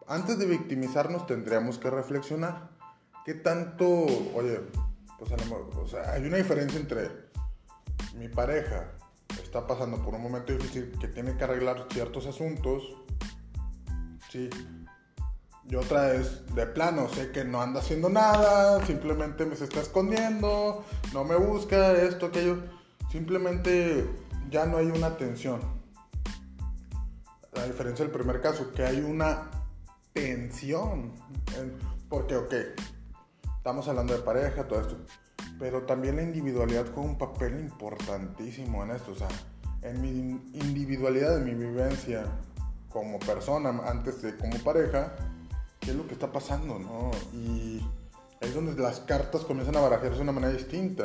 antes 0.08 0.40
de 0.40 0.46
victimizarnos 0.46 1.28
tendríamos 1.28 1.78
que 1.78 1.90
reflexionar. 1.90 2.70
¿Qué 3.26 3.36
tanto, 3.36 3.86
oye, 4.34 4.62
pues 5.20 5.32
o 5.78 5.88
sea, 5.88 6.14
hay 6.14 6.26
una 6.26 6.38
diferencia 6.38 6.80
entre 6.80 7.10
mi 8.16 8.28
pareja 8.28 8.94
está 9.50 9.66
pasando 9.66 9.98
por 10.04 10.14
un 10.14 10.22
momento 10.22 10.54
difícil 10.54 10.92
que 11.00 11.08
tiene 11.08 11.36
que 11.36 11.44
arreglar 11.44 11.88
ciertos 11.92 12.28
asuntos, 12.28 12.84
sí, 14.30 14.50
y 15.68 15.76
otra 15.76 16.14
es 16.14 16.44
de 16.56 16.66
plano, 16.66 17.10
sé 17.10 17.32
que 17.32 17.44
no 17.46 17.62
anda 17.62 17.80
haciendo 17.80 18.10
nada, 18.10 18.84
simplemente 18.86 19.46
me 19.46 19.56
se 19.56 19.66
está 19.66 19.82
escondiendo, 19.82 20.84
no 21.14 21.24
me 21.24 21.36
busca, 21.36 21.92
esto, 21.94 22.28
aquello, 22.28 22.64
simplemente 23.12 24.10
ya 24.50 24.66
no 24.66 24.78
hay 24.78 24.88
una 24.88 25.08
atención. 25.08 25.60
La 27.54 27.66
diferencia 27.66 28.06
del 28.06 28.14
primer 28.14 28.42
caso, 28.42 28.72
que 28.72 28.84
hay 28.84 29.00
una 29.02 29.50
tensión, 30.14 31.14
en- 31.58 31.78
porque, 32.08 32.36
ok, 32.36 32.54
estamos 33.58 33.88
hablando 33.88 34.14
de 34.14 34.22
pareja, 34.22 34.68
todo 34.68 34.82
esto, 34.82 34.98
pero 35.60 35.84
también 35.84 36.16
la 36.16 36.24
individualidad 36.24 36.86
juega 36.94 37.10
un 37.10 37.18
papel 37.18 37.60
importantísimo 37.60 38.84
en 38.84 38.92
esto, 38.92 39.12
o 39.12 39.16
sea, 39.16 39.28
en 39.82 40.02
mi 40.02 40.10
individualidad, 40.54 41.38
en 41.38 41.46
mi 41.46 41.54
vivencia 41.54 42.26
como 42.90 43.20
persona, 43.20 43.70
antes 43.86 44.22
de 44.22 44.36
como 44.36 44.58
pareja, 44.60 45.16
qué 45.80 45.92
es 45.92 45.96
lo 45.96 46.08
que 46.08 46.14
está 46.14 46.32
pasando, 46.32 46.80
¿no? 46.80 47.12
Y 47.34 47.86
es 48.42 48.54
donde 48.54 48.82
las 48.82 49.00
cartas 49.02 49.42
comienzan 49.42 49.76
a 49.78 49.82
barajarse 49.82 50.16
de 50.16 50.22
una 50.22 50.32
manera 50.32 50.54
distinta, 50.54 51.04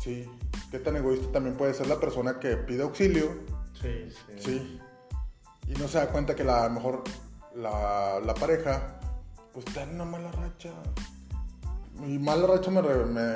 ¿sí? 0.00 0.30
¿Qué 0.70 0.78
tan 0.78 0.96
egoísta 0.96 1.32
también 1.32 1.56
puede 1.56 1.72
ser 1.74 1.86
la 1.86 1.98
persona 1.98 2.38
que 2.38 2.56
pide 2.56 2.82
auxilio? 2.82 3.36
Sí, 3.80 4.10
sí. 4.10 4.38
Sí. 4.38 4.80
Y 5.66 5.72
no 5.78 5.88
se 5.88 5.98
da 5.98 6.08
cuenta 6.10 6.34
que 6.34 6.44
la, 6.44 6.64
a 6.64 6.68
lo 6.68 6.74
mejor 6.74 7.04
la, 7.54 8.20
la 8.24 8.34
pareja, 8.34 9.00
pues 9.52 9.66
está 9.66 9.82
en 9.82 9.94
una 9.94 10.04
mala 10.04 10.30
racha. 10.32 10.70
Y 12.06 12.18
mala 12.18 12.46
racha 12.46 12.70
me, 12.70 12.80
re- 12.82 13.06
me, 13.06 13.26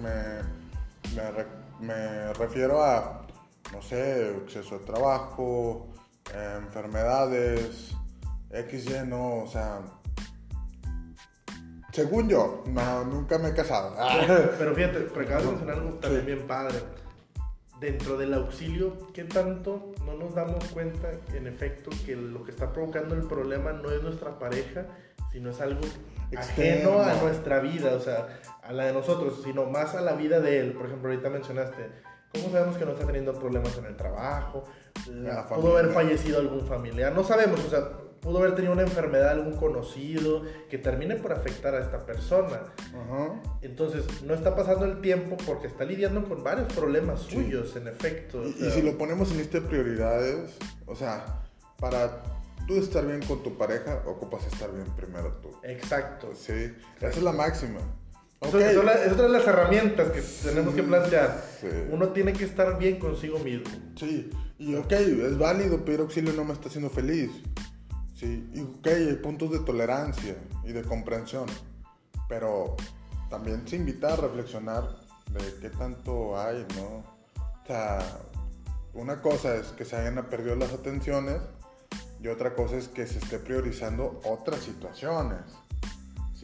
me, 0.00 1.14
me 1.16 1.30
re- 1.30 1.64
me 1.80 2.32
refiero 2.34 2.82
a, 2.82 3.26
no 3.72 3.82
sé, 3.82 4.36
exceso 4.36 4.78
de 4.78 4.84
trabajo, 4.84 5.88
eh, 6.32 6.58
enfermedades, 6.58 7.94
XY, 8.50 9.06
no, 9.06 9.44
o 9.44 9.46
sea. 9.46 9.82
Según 11.92 12.28
yo, 12.28 12.64
no, 12.66 13.04
nunca 13.04 13.38
me 13.38 13.50
he 13.50 13.54
casado. 13.54 13.94
Pero 14.58 14.74
fíjate, 14.74 14.98
acabas 14.98 15.44
de 15.44 15.50
mencionar 15.50 15.76
algo 15.76 15.90
también 15.94 16.26
bien 16.26 16.46
padre. 16.46 16.76
Dentro 17.78 18.16
del 18.16 18.34
auxilio, 18.34 19.12
¿qué 19.12 19.24
tanto 19.24 19.92
no 20.04 20.14
nos 20.14 20.34
damos 20.34 20.64
cuenta, 20.66 21.10
en 21.34 21.46
efecto, 21.46 21.90
que 22.06 22.16
lo 22.16 22.44
que 22.44 22.50
está 22.50 22.72
provocando 22.72 23.14
el 23.14 23.22
problema 23.24 23.72
no 23.72 23.90
es 23.90 24.02
nuestra 24.02 24.38
pareja, 24.38 24.86
sino 25.30 25.50
es 25.50 25.60
algo 25.60 25.82
Externo. 26.30 27.00
ajeno 27.00 27.02
a 27.02 27.22
nuestra 27.22 27.60
vida, 27.60 27.94
o 27.94 28.00
sea, 28.00 28.40
a 28.62 28.72
la 28.72 28.86
de 28.86 28.92
nosotros, 28.92 29.42
sino 29.44 29.66
más 29.66 29.94
a 29.94 30.00
la 30.00 30.14
vida 30.14 30.40
de 30.40 30.60
él? 30.60 30.72
Por 30.72 30.86
ejemplo, 30.86 31.10
ahorita 31.10 31.28
mencionaste, 31.30 31.90
¿cómo 32.34 32.50
sabemos 32.52 32.76
que 32.76 32.84
no 32.84 32.92
está 32.92 33.06
teniendo 33.06 33.32
problemas 33.34 33.76
en 33.78 33.86
el 33.86 33.96
trabajo? 33.96 34.64
La- 35.10 35.46
pudo 35.48 35.76
haber 35.78 35.92
fallecido 35.92 36.38
algún 36.40 36.66
familiar, 36.66 37.12
no 37.14 37.24
sabemos, 37.24 37.60
o 37.64 37.70
sea, 37.70 37.88
pudo 38.20 38.38
haber 38.38 38.54
tenido 38.54 38.72
una 38.72 38.82
enfermedad 38.82 39.28
algún 39.30 39.54
conocido 39.56 40.42
que 40.70 40.78
termine 40.78 41.16
por 41.16 41.32
afectar 41.32 41.74
a 41.74 41.80
esta 41.80 42.06
persona. 42.06 42.62
Entonces, 43.60 44.22
no 44.22 44.32
está 44.34 44.54
pasando 44.56 44.86
el 44.86 45.00
tiempo 45.02 45.36
porque 45.46 45.66
está 45.66 45.84
lidiando 45.84 46.24
con 46.28 46.42
varios 46.42 46.72
problemas 46.72 47.20
suyos, 47.20 47.76
en 47.76 47.88
efecto. 47.88 48.40
o 48.40 48.44
Y, 48.48 48.52
sea, 48.54 48.68
y 48.68 48.70
si 48.70 48.82
lo 48.82 48.96
ponemos 48.96 49.30
en 49.30 49.38
lista 49.38 49.60
de 49.60 49.66
prioridades, 49.66 50.56
o 50.86 50.94
sea, 50.94 51.42
para 51.78 52.22
tú 52.66 52.76
estar 52.78 53.06
bien 53.06 53.20
con 53.22 53.42
tu 53.42 53.58
pareja, 53.58 54.02
ocupas 54.06 54.46
estar 54.46 54.72
bien 54.72 54.86
primero 54.96 55.32
tú. 55.42 55.50
Exacto. 55.62 56.30
Sí, 56.34 56.72
esa 56.96 57.08
es 57.08 57.22
la 57.22 57.32
máxima. 57.32 57.80
Eso- 58.48 58.56
Ok. 58.58 58.62
eso 58.62 58.78
es 58.80 58.84
la- 58.84 59.04
es 59.04 59.12
otra 59.12 59.24
de 59.24 59.32
las 59.32 59.46
herramientas 59.46 60.10
que 60.10 60.22
tenemos 60.48 60.74
que 60.74 60.82
plantear. 60.82 61.44
Sí. 61.60 61.68
Uno 61.90 62.08
tiene 62.08 62.32
que 62.32 62.44
estar 62.44 62.78
bien 62.78 62.98
consigo 62.98 63.38
mismo. 63.38 63.66
Sí, 63.96 64.30
y 64.58 64.74
ok, 64.74 64.92
es 64.92 65.38
válido 65.38 65.84
pedir 65.84 66.00
auxilio, 66.00 66.32
no 66.32 66.44
me 66.44 66.52
está 66.52 66.68
haciendo 66.68 66.90
feliz. 66.90 67.30
Sí, 68.16 68.48
y 68.54 68.62
ok, 68.62 68.86
hay 68.86 69.14
puntos 69.16 69.50
de 69.50 69.58
tolerancia 69.60 70.36
y 70.64 70.72
de 70.72 70.82
comprensión. 70.82 71.46
Pero 72.28 72.76
también 73.28 73.66
se 73.66 73.76
invita 73.76 74.12
a 74.14 74.16
reflexionar 74.16 74.88
de 75.30 75.60
qué 75.60 75.70
tanto 75.70 76.38
hay, 76.40 76.66
¿no? 76.76 77.04
O 77.62 77.66
sea, 77.66 77.98
una 78.92 79.20
cosa 79.20 79.56
es 79.56 79.68
que 79.68 79.84
se 79.84 79.96
hayan 79.96 80.24
perdido 80.28 80.54
las 80.54 80.72
atenciones 80.72 81.40
y 82.20 82.28
otra 82.28 82.54
cosa 82.54 82.76
es 82.76 82.88
que 82.88 83.06
se 83.06 83.18
esté 83.18 83.38
priorizando 83.38 84.20
otras 84.24 84.60
situaciones. 84.60 85.40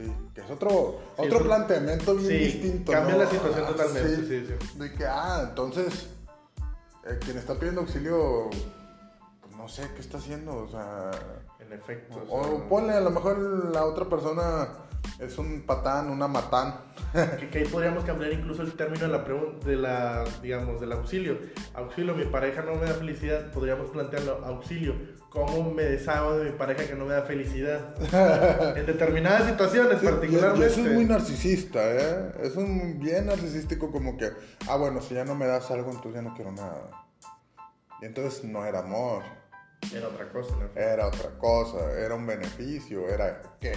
Sí, 0.00 0.12
que 0.34 0.40
es 0.40 0.50
otro, 0.50 0.98
Sí, 1.16 1.22
otro 1.26 1.42
planteamiento 1.42 2.14
bien 2.14 2.28
sí, 2.28 2.38
distinto. 2.38 2.92
cambia 2.92 3.14
¿no? 3.16 3.22
la 3.24 3.30
situación 3.30 3.64
Ah, 3.66 3.70
totalmente, 3.72 4.26
sí, 4.26 4.46
sí. 4.46 4.78
De 4.78 4.92
que, 4.94 5.04
ah, 5.06 5.46
entonces, 5.48 6.08
eh, 7.06 7.18
quien 7.24 7.36
está 7.38 7.54
pidiendo 7.54 7.82
auxilio, 7.82 8.48
pues, 9.42 9.56
no 9.56 9.68
sé 9.68 9.88
qué 9.94 10.00
está 10.00 10.18
haciendo, 10.18 10.56
o 10.56 10.68
sea, 10.68 11.10
En 11.58 11.72
efecto. 11.72 12.18
o, 12.28 12.40
o 12.40 12.44
sea, 12.58 12.68
ponle, 12.68 12.92
a 12.94 13.00
lo 13.00 13.10
mejor 13.10 13.38
la 13.72 13.84
otra 13.84 14.06
persona 14.08 14.68
es 15.18 15.36
un 15.38 15.62
patán, 15.66 16.10
una 16.10 16.28
matán. 16.28 16.74
que, 17.38 17.48
que 17.50 17.58
ahí 17.58 17.64
podríamos 17.66 18.04
cambiar 18.04 18.32
incluso 18.32 18.62
el 18.62 18.72
término 18.74 19.06
de 19.06 19.12
la 19.12 19.24
pregunta, 19.24 19.66
de 19.66 19.76
la, 19.76 20.24
digamos, 20.42 20.80
del 20.80 20.92
auxilio. 20.92 21.38
Auxilio, 21.74 22.14
mi 22.14 22.24
pareja 22.24 22.62
no 22.62 22.74
me 22.76 22.86
da 22.86 22.94
felicidad, 22.94 23.50
podríamos 23.52 23.90
plantearlo, 23.90 24.44
auxilio, 24.44 24.94
¿cómo 25.30 25.72
me 25.72 25.84
deshago 25.84 26.36
de 26.38 26.50
mi 26.50 26.58
pareja 26.58 26.84
que 26.86 26.94
no 26.94 27.06
me 27.06 27.14
da 27.14 27.22
felicidad? 27.22 27.94
en 28.76 28.84
determinadas 28.86 29.48
situaciones, 29.48 30.00
Sí, 30.00 30.06
particularmente. 30.06 30.66
eso 30.66 30.80
es 30.86 30.92
muy 30.92 31.04
narcisista, 31.06 31.80
¿eh? 31.82 32.32
Es 32.42 32.56
un 32.56 32.98
bien 33.00 33.26
narcisístico 33.26 33.90
como 33.90 34.16
que, 34.16 34.30
ah, 34.68 34.76
bueno, 34.76 35.00
si 35.00 35.14
ya 35.14 35.24
no 35.24 35.34
me 35.34 35.46
das 35.46 35.70
algo, 35.70 35.90
entonces 35.90 36.14
ya 36.14 36.22
no 36.22 36.34
quiero 36.34 36.52
nada. 36.52 36.90
Y 38.02 38.06
entonces 38.06 38.44
no 38.44 38.64
era 38.66 38.80
amor, 38.80 39.22
Era 39.94 40.08
otra 40.08 40.28
cosa, 40.30 40.54
efecto. 40.56 40.78
era 40.80 41.06
otra 41.06 41.30
cosa, 41.38 41.92
era 41.98 42.14
un 42.14 42.26
beneficio, 42.26 43.08
era 43.08 43.40
qué. 43.60 43.72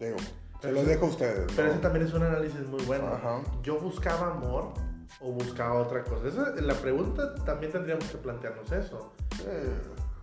Digo, 0.00 0.16
se 0.60 0.72
lo 0.72 0.82
dejo 0.84 1.06
a 1.06 1.08
ustedes. 1.08 1.52
Pero 1.54 1.68
¿no? 1.68 1.72
ese 1.74 1.80
también 1.82 2.06
es 2.06 2.12
un 2.12 2.22
análisis 2.22 2.66
muy 2.66 2.82
bueno. 2.84 3.06
Ajá. 3.08 3.40
Yo 3.62 3.78
buscaba 3.78 4.32
amor 4.32 4.74
o 5.20 5.30
buscaba 5.32 5.74
otra 5.74 6.02
cosa. 6.04 6.26
Esa- 6.28 6.60
la 6.60 6.74
pregunta 6.74 7.34
también 7.44 7.70
tendríamos 7.72 8.04
que 8.06 8.18
plantearnos 8.18 8.70
eso. 8.72 9.12
Sí. 9.36 9.44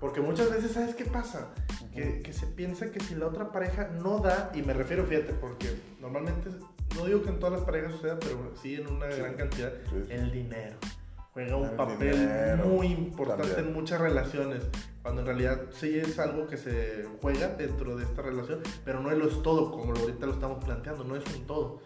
Porque 0.02 0.20
muchas 0.20 0.50
veces, 0.50 0.72
¿sabes 0.72 0.96
qué 0.96 1.06
pasa? 1.06 1.54
que, 1.94 2.22
que 2.22 2.34
se 2.34 2.48
piensa 2.48 2.92
que 2.92 3.00
si 3.00 3.16
la 3.16 3.28
otra 3.28 3.52
pareja 3.52 3.90
no 4.02 4.20
da, 4.20 4.52
y 4.56 4.62
me 4.62 4.74
refiero, 4.74 5.06
fíjate, 5.06 5.34
porque 5.34 5.80
normalmente, 6.00 6.50
no 6.96 7.06
digo 7.06 7.22
que 7.22 7.30
en 7.30 7.40
todas 7.40 7.54
las 7.56 7.64
parejas 7.64 7.94
suceda, 7.94 8.18
pero 8.20 8.52
sí 8.62 8.76
en 8.76 8.88
una 8.88 9.08
gran 9.08 9.36
cantidad, 9.36 9.72
sí. 9.90 10.12
el 10.12 10.32
dinero. 10.32 10.78
Juega 11.34 11.56
un 11.56 11.70
El 11.70 11.76
papel 11.76 12.12
dinero, 12.12 12.66
muy 12.66 12.88
importante 12.88 13.44
también. 13.44 13.68
en 13.68 13.74
muchas 13.74 14.02
relaciones, 14.02 14.64
cuando 15.02 15.22
en 15.22 15.28
realidad 15.28 15.62
sí 15.72 15.98
es 15.98 16.20
algo 16.20 16.48
que 16.48 16.58
se 16.58 17.06
juega 17.22 17.50
dentro 17.50 17.96
de 17.96 18.04
esta 18.04 18.22
relación, 18.22 18.62
pero 18.84 19.02
no 19.02 19.12
lo 19.12 19.28
es 19.28 19.42
todo, 19.42 19.72
como 19.72 19.94
ahorita 19.94 20.26
lo 20.26 20.34
estamos 20.34 20.64
planteando, 20.64 21.04
no 21.04 21.16
es 21.16 21.24
un 21.36 21.46
todo. 21.46 21.80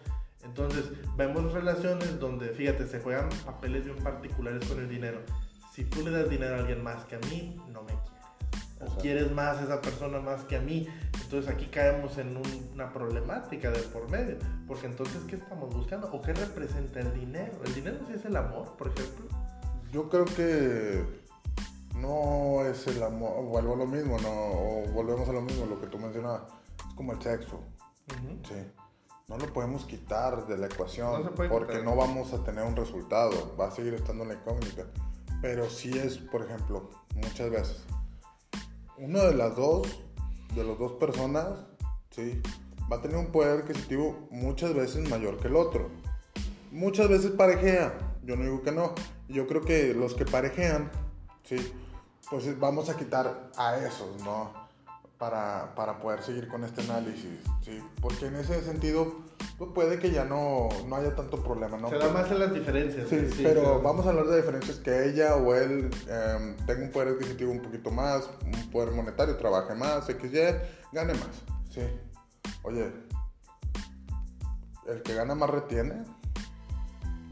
Entonces, 0.44 0.86
vemos 1.18 1.54
relaciones 1.54 2.20
donde, 2.20 2.50
fíjate, 2.50 2.88
se 2.88 3.00
juegan 3.00 3.30
papeles 3.46 3.86
bien 3.86 3.98
particulares 3.98 4.68
con 4.68 4.80
el 4.80 4.88
dinero. 4.88 5.20
Si 5.76 5.84
tú 5.84 6.02
le 6.04 6.12
das 6.12 6.30
dinero 6.30 6.56
a 6.56 6.60
alguien 6.60 6.82
más 6.84 7.04
que 7.06 7.16
a 7.16 7.20
mí, 7.30 7.62
no 7.72 7.82
me 7.84 7.88
quieres. 7.90 8.06
O 8.96 8.98
quieres 9.02 9.32
más 9.32 9.58
a 9.58 9.64
esa 9.64 9.82
persona 9.82 10.20
más 10.20 10.44
que 10.46 10.56
a 10.58 10.62
mí. 10.62 10.88
Entonces 11.24 11.52
aquí 11.52 11.66
caemos 11.66 12.18
en 12.18 12.38
un- 12.38 12.70
una 12.74 12.94
problemática 12.94 13.72
de 13.72 13.80
por 13.82 14.10
medio. 14.10 14.38
Porque 14.68 14.86
entonces, 14.88 15.22
¿qué 15.28 15.36
estamos 15.38 15.74
buscando? 15.74 16.10
¿O 16.14 16.22
qué 16.22 16.34
representa 16.34 17.00
el 17.00 17.14
dinero? 17.14 17.54
¿El 17.66 17.74
dinero 17.74 17.98
sí 18.08 18.14
es 18.14 18.24
el 18.26 18.36
amor, 18.38 18.76
por 18.78 18.88
ejemplo? 18.88 19.26
Yo 19.92 20.10
creo 20.10 20.26
que 20.26 21.04
no 21.98 22.66
es 22.66 22.86
el 22.88 23.02
amor, 23.04 23.44
vuelvo 23.46 23.74
a 23.74 23.78
lo 23.78 23.86
mismo, 23.88 24.18
no, 24.20 24.30
o 24.30 24.86
volvemos 24.94 25.28
a 25.30 25.34
lo 25.34 25.42
mismo, 25.42 25.66
lo 25.66 25.80
que 25.80 25.88
tú 25.88 25.98
mencionabas, 25.98 26.44
es 26.88 26.94
como 26.96 27.14
el 27.14 27.22
sexo, 27.22 27.62
sí. 28.48 28.56
No 29.28 29.38
lo 29.38 29.52
podemos 29.54 29.86
quitar 29.86 30.46
de 30.46 30.58
la 30.58 30.68
ecuación 30.68 31.24
No 31.24 31.32
porque 31.34 31.74
quitar. 31.74 31.84
no 31.84 31.96
vamos 31.96 32.32
a 32.34 32.44
tener 32.44 32.64
un 32.64 32.76
resultado, 32.76 33.56
va 33.60 33.68
a 33.68 33.72
seguir 33.72 33.94
estando 33.96 34.24
en 34.24 34.30
la 34.30 34.36
incógnita. 34.36 34.84
Pero 35.46 35.70
sí 35.70 35.96
es, 35.96 36.18
por 36.18 36.42
ejemplo, 36.42 36.90
muchas 37.14 37.52
veces, 37.52 37.84
una 38.98 39.26
de 39.26 39.36
las 39.36 39.56
dos, 39.56 39.88
de 40.56 40.64
las 40.64 40.80
dos 40.80 40.94
personas, 40.94 41.60
sí, 42.10 42.42
va 42.92 42.98
a 42.98 43.02
tener 43.04 43.16
un 43.16 43.28
poder 43.28 43.60
adquisitivo 43.60 44.28
muchas 44.32 44.74
veces 44.74 45.08
mayor 45.08 45.38
que 45.38 45.48
el 45.48 45.56
otro. 45.56 45.92
Muchas 46.72 47.10
veces 47.10 47.30
parejea, 47.30 47.96
yo 48.24 48.36
no 48.36 48.42
digo 48.42 48.64
que 48.64 48.72
no. 48.72 48.96
Yo 49.28 49.46
creo 49.46 49.62
que 49.62 49.94
los 49.94 50.16
que 50.16 50.26
parejean, 50.26 50.90
sí, 51.44 51.58
pues 52.28 52.60
vamos 52.60 52.90
a 52.90 52.98
quitar 52.98 53.52
a 53.56 53.78
esos, 53.78 54.20
¿no? 54.24 54.65
Para, 55.18 55.74
para 55.76 56.00
poder 56.00 56.22
seguir 56.24 56.50
con 56.50 56.66
este 56.66 56.82
análisis, 56.82 57.40
sí. 57.62 57.82
Porque 58.02 58.28
en 58.28 58.36
ese 58.36 58.62
sentido, 58.64 59.16
pues 59.58 59.72
puede 59.74 59.98
que 59.98 60.12
ya 60.12 60.26
no, 60.26 60.68
no 60.88 60.96
haya 60.98 61.16
tanto 61.16 61.42
problema, 61.42 61.78
¿no? 61.78 61.90
Se 61.90 61.98
da 61.98 62.10
más 62.10 62.30
en 62.32 62.40
las 62.40 62.54
diferencias. 62.54 63.08
Sí, 63.08 63.42
pero 63.42 63.82
vamos 63.82 64.06
a 64.06 64.10
hablar 64.10 64.26
de 64.26 64.38
diferencias 64.38 64.78
que 64.80 65.06
ella 65.10 65.38
o 65.38 65.56
él 65.56 65.90
eh, 66.10 66.56
tenga 66.68 66.84
un 66.84 66.92
poder 66.92 67.16
adquisitivo 67.16 67.52
un 67.52 67.62
poquito 67.62 67.92
más, 67.92 68.30
un 68.46 68.70
poder 68.72 68.92
monetario, 68.92 69.38
trabaje 69.38 69.74
más, 69.74 70.06
XY, 70.06 70.38
gane 70.92 71.14
más, 71.14 71.44
sí. 71.70 71.82
Oye, 72.64 72.92
¿el 74.88 75.02
que 75.02 75.14
gana 75.14 75.36
más 75.36 75.50
retiene? 75.50 76.04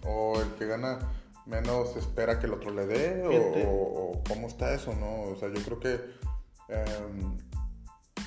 ¿O 0.05 0.39
el 0.39 0.49
que 0.55 0.67
gana 0.67 0.99
menos 1.45 1.95
espera 1.95 2.39
que 2.39 2.45
el 2.45 2.53
otro 2.53 2.71
le 2.71 2.85
dé? 2.85 3.23
O, 3.67 4.21
cómo 4.27 4.47
está 4.47 4.73
eso, 4.73 4.93
no? 4.93 5.31
O 5.31 5.35
sea, 5.37 5.49
yo 5.49 5.61
creo 5.63 5.79
que, 5.79 5.93
em, 6.69 7.37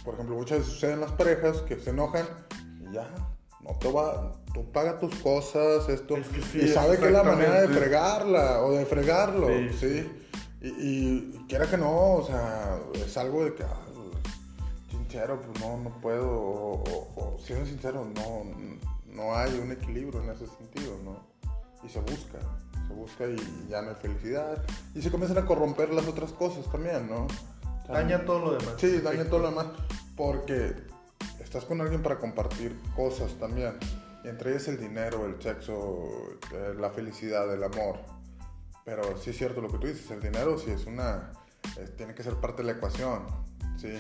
por 0.05 0.15
ejemplo, 0.15 0.37
muchas 0.37 0.59
veces 0.59 0.73
suceden 0.73 1.01
las 1.01 1.13
parejas 1.13 1.59
que 1.63 1.77
se 1.77 1.91
enojan 1.91 2.27
y 2.81 2.93
ya, 2.93 3.09
no 3.61 3.77
te 3.79 3.91
va, 3.91 4.33
tú 4.55 4.71
paga 4.73 4.99
tus 4.99 5.15
cosas, 5.17 5.89
esto, 5.89 6.17
y 6.55 6.69
sabe 6.69 6.99
que 6.99 7.07
es 7.07 7.13
la 7.13 7.23
manera 7.23 7.63
de 7.63 7.69
fregarla 7.69 8.63
o 8.63 8.73
de 8.73 8.87
fregarlo, 8.87 9.49
¿sí? 9.79 10.09
Y, 10.61 10.69
y, 10.69 11.47
quiera 11.49 11.69
que 11.69 11.77
no, 11.77 12.15
o 12.15 12.27
sea, 12.27 12.79
es 12.95 13.17
algo 13.17 13.45
de 13.45 13.55
que, 13.55 13.63
ah, 13.63 13.87
sincero, 14.91 15.41
pues 15.41 15.61
no, 15.61 15.77
no 15.79 16.01
puedo, 16.01 16.31
o, 16.31 17.37
siendo 17.43 17.67
sincero, 17.67 18.07
no, 18.15 18.45
no 19.07 19.35
hay 19.35 19.59
un 19.59 19.73
equilibrio 19.73 20.23
en 20.23 20.31
ese 20.31 20.47
sentido, 20.47 20.99
¿no? 21.05 21.27
Y 21.85 21.89
se 21.89 22.01
busca, 22.01 22.39
se 22.87 22.95
busca 22.95 23.27
y 23.27 23.69
ya 23.69 23.83
no 23.83 23.91
hay 23.91 23.97
felicidad. 23.97 24.63
Y 24.95 25.03
se 25.03 25.11
comienzan 25.11 25.43
a 25.43 25.47
corromper 25.47 25.91
las 25.93 26.07
otras 26.07 26.33
cosas 26.33 26.71
también, 26.71 27.09
¿no? 27.09 27.27
Daña 27.89 28.25
todo 28.25 28.39
lo 28.41 28.53
demás. 28.59 28.75
Sí, 28.79 29.01
daña 29.01 29.25
todo 29.25 29.41
lo 29.41 29.51
demás, 29.51 29.67
porque 30.17 30.75
estás 31.41 31.65
con 31.65 31.81
alguien 31.81 32.03
para 32.03 32.19
compartir 32.19 32.79
cosas 32.95 33.33
también. 33.35 33.79
Y 34.25 34.29
entre 34.29 34.51
ellas 34.51 34.69
el 34.69 34.79
dinero, 34.79 35.27
el 35.27 35.41
sexo, 35.41 36.05
eh, 36.53 36.75
la 36.79 36.91
felicidad, 36.91 37.53
el 37.53 37.63
amor. 37.63 38.01
Pero 38.85 39.17
sí 39.17 39.31
es 39.31 39.39
cierto 39.39 39.61
lo 39.61 39.69
que 39.69 39.79
tú 39.79 39.87
dices, 39.87 40.11
el 40.11 40.21
dinero 40.21 40.59
sí 40.59 40.71
es 40.71 40.87
una... 40.87 41.33
tiene 41.97 42.15
que 42.15 42.23
ser 42.23 42.35
parte 42.35 42.63
de 42.63 42.73
la 42.73 42.79
ecuación, 42.79 43.27
¿sí? 43.77 43.93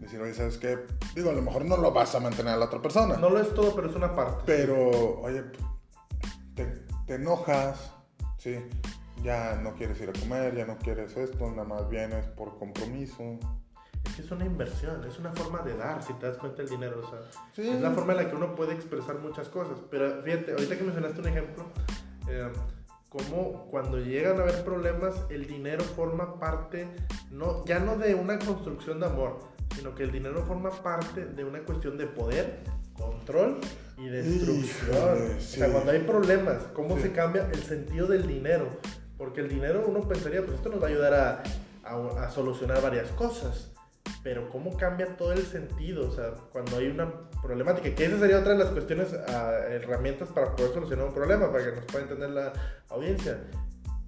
Decir, 0.00 0.20
oye, 0.20 0.34
¿sabes 0.34 0.58
qué? 0.58 0.78
Digo, 1.14 1.30
a 1.30 1.32
lo 1.32 1.42
mejor 1.42 1.64
no 1.64 1.76
lo 1.76 1.92
vas 1.92 2.14
a 2.14 2.20
mantener 2.20 2.54
a 2.54 2.56
la 2.56 2.64
otra 2.64 2.82
persona. 2.82 3.16
No 3.16 3.30
lo 3.30 3.40
es 3.40 3.54
todo, 3.54 3.74
pero 3.74 3.88
es 3.88 3.94
una 3.94 4.14
parte. 4.14 4.42
Pero, 4.46 5.20
oye, 5.20 5.44
te, 6.54 6.66
te 7.06 7.14
enojas, 7.14 7.92
¿sí? 8.38 8.56
Ya 9.22 9.60
no 9.62 9.74
quieres 9.74 10.00
ir 10.00 10.10
a 10.10 10.12
comer, 10.12 10.56
ya 10.56 10.66
no 10.66 10.76
quieres 10.78 11.16
esto, 11.16 11.50
nada 11.50 11.64
más 11.64 11.88
vienes 11.88 12.26
por 12.26 12.58
compromiso 12.58 13.38
es 14.04 14.16
que 14.16 14.22
es 14.22 14.30
una 14.30 14.44
inversión, 14.44 15.04
es 15.04 15.18
una 15.18 15.32
forma 15.32 15.60
de 15.62 15.76
dar, 15.76 16.02
si 16.02 16.12
te 16.14 16.26
das 16.26 16.36
cuenta 16.36 16.62
el 16.62 16.68
dinero, 16.68 17.00
o 17.00 17.08
sea, 17.08 17.20
es 17.64 17.80
la 17.80 17.92
forma 17.92 18.12
en 18.12 18.18
la 18.18 18.30
que 18.30 18.36
uno 18.36 18.54
puede 18.54 18.74
expresar 18.74 19.18
muchas 19.18 19.48
cosas. 19.48 19.78
Pero 19.90 20.22
fíjate, 20.22 20.52
ahorita 20.52 20.76
que 20.76 20.82
mencionaste 20.82 21.20
un 21.20 21.28
ejemplo, 21.28 21.64
eh, 22.28 22.50
como 23.08 23.66
cuando 23.70 23.98
llegan 23.98 24.38
a 24.40 24.42
haber 24.42 24.64
problemas, 24.64 25.14
el 25.30 25.46
dinero 25.46 25.82
forma 25.84 26.38
parte, 26.38 26.88
no, 27.30 27.64
ya 27.64 27.78
no 27.78 27.96
de 27.96 28.14
una 28.14 28.38
construcción 28.38 29.00
de 29.00 29.06
amor, 29.06 29.38
sino 29.76 29.94
que 29.94 30.02
el 30.02 30.12
dinero 30.12 30.44
forma 30.46 30.70
parte 30.70 31.26
de 31.26 31.44
una 31.44 31.60
cuestión 31.60 31.96
de 31.96 32.06
poder, 32.06 32.60
control 32.94 33.60
y 33.98 34.08
destrucción. 34.08 35.36
O 35.36 35.40
sea, 35.40 35.70
cuando 35.70 35.92
hay 35.92 36.00
problemas, 36.00 36.64
¿cómo 36.74 36.98
se 36.98 37.12
cambia 37.12 37.48
el 37.52 37.62
sentido 37.62 38.06
del 38.06 38.26
dinero? 38.26 38.66
Porque 39.22 39.40
el 39.40 39.48
dinero 39.48 39.84
uno 39.86 40.00
pensaría, 40.00 40.42
pues 40.42 40.54
esto 40.54 40.68
nos 40.68 40.82
va 40.82 40.88
a 40.88 40.90
ayudar 40.90 41.14
a, 41.14 41.42
a, 41.84 42.24
a 42.24 42.28
solucionar 42.28 42.82
varias 42.82 43.08
cosas 43.10 43.70
pero 44.24 44.48
cómo 44.50 44.76
cambia 44.76 45.16
todo 45.16 45.32
el 45.32 45.46
sentido, 45.46 46.08
o 46.08 46.10
sea, 46.10 46.34
cuando 46.52 46.76
hay 46.76 46.88
una 46.88 47.08
problemática, 47.40 47.94
que 47.94 48.04
esa 48.04 48.18
sería 48.18 48.40
otra 48.40 48.52
de 48.52 48.58
las 48.58 48.70
cuestiones, 48.70 49.14
ah, 49.28 49.52
herramientas 49.68 50.28
para 50.28 50.56
poder 50.56 50.72
solucionar 50.72 51.06
un 51.06 51.14
problema, 51.14 51.52
para 51.52 51.64
que 51.64 51.76
nos 51.76 51.84
pueda 51.84 52.02
entender 52.02 52.30
la 52.30 52.52
audiencia, 52.88 53.44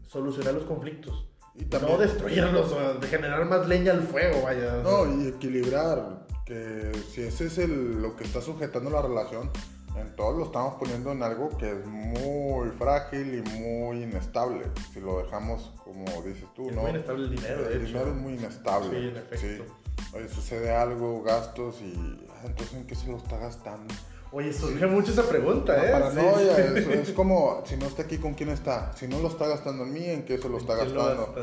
solucionar 0.07 0.55
los 0.55 0.65
conflictos. 0.65 1.29
Y 1.55 1.65
no 1.65 1.97
destruirlos 1.97 2.73
o 2.73 2.95
de 2.95 3.07
generar 3.07 3.45
más 3.45 3.69
leña 3.69 3.93
al 3.93 4.03
fuego, 4.03 4.43
vaya. 4.43 4.81
No, 4.83 5.07
y 5.07 5.29
equilibrar, 5.29 6.27
que 6.45 6.91
si 7.09 7.23
ese 7.23 7.47
es 7.47 7.59
el, 7.59 8.03
lo 8.03 8.17
que 8.17 8.25
está 8.25 8.41
sujetando 8.41 8.91
la 8.91 9.03
relación, 9.03 9.51
en 9.97 10.17
todos 10.17 10.37
lo 10.37 10.45
estamos 10.45 10.75
poniendo 10.75 11.13
en 11.13 11.23
algo 11.23 11.57
que 11.57 11.71
es 11.71 11.87
muy 11.87 12.71
frágil 12.71 13.35
y 13.35 13.51
muy 13.59 14.03
inestable. 14.03 14.65
Si 14.93 15.01
lo 15.01 15.23
dejamos 15.23 15.73
como 15.85 16.05
dices 16.23 16.47
tú, 16.55 16.69
es 16.69 16.75
¿no? 16.75 16.83
muy 16.83 16.91
inestable 16.91 17.25
el 17.25 17.31
dinero, 17.37 17.69
El 17.69 17.87
dinero 17.87 18.09
es 18.09 18.17
muy 18.17 18.35
inestable. 18.35 19.01
Sí, 19.01 19.09
en 19.09 19.17
efecto. 19.17 19.75
Oye, 20.13 20.29
sucede 20.29 20.75
algo, 20.75 21.23
gastos 21.23 21.81
y 21.81 22.27
ah, 22.31 22.43
entonces 22.45 22.75
¿en 22.75 22.87
qué 22.87 22.95
se 22.95 23.09
lo 23.09 23.17
está 23.17 23.39
gastando? 23.39 23.95
Oye, 24.33 24.53
surge 24.53 24.87
mucho 24.87 25.13
esa 25.13 25.29
pregunta, 25.29 25.77
¿eh? 25.85 25.93
paranoia, 25.93 26.59
Es, 26.59 27.11
como, 27.13 27.63
si 27.65 27.77
no 27.77 27.87
está 27.87 28.03
aquí, 28.03 28.19
¿con 28.19 28.35
quién 28.35 28.49
está? 28.49 28.93
Si 28.97 29.07
no 29.07 29.21
lo 29.21 29.29
está 29.29 29.47
gastando 29.47 29.85
en 29.85 29.93
mí, 29.93 30.05
¿en 30.07 30.25
qué 30.25 30.39
se 30.39 30.49
lo 30.49 30.59
está 30.59 30.75
gastando? 30.75 31.35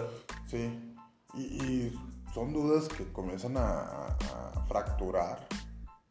sí. 0.46 0.94
Y, 1.34 1.98
son 2.34 2.54
dudas 2.54 2.88
que 2.88 3.12
comienzan 3.12 3.58
a, 3.58 3.82
a, 4.08 4.66
fracturar. 4.68 5.48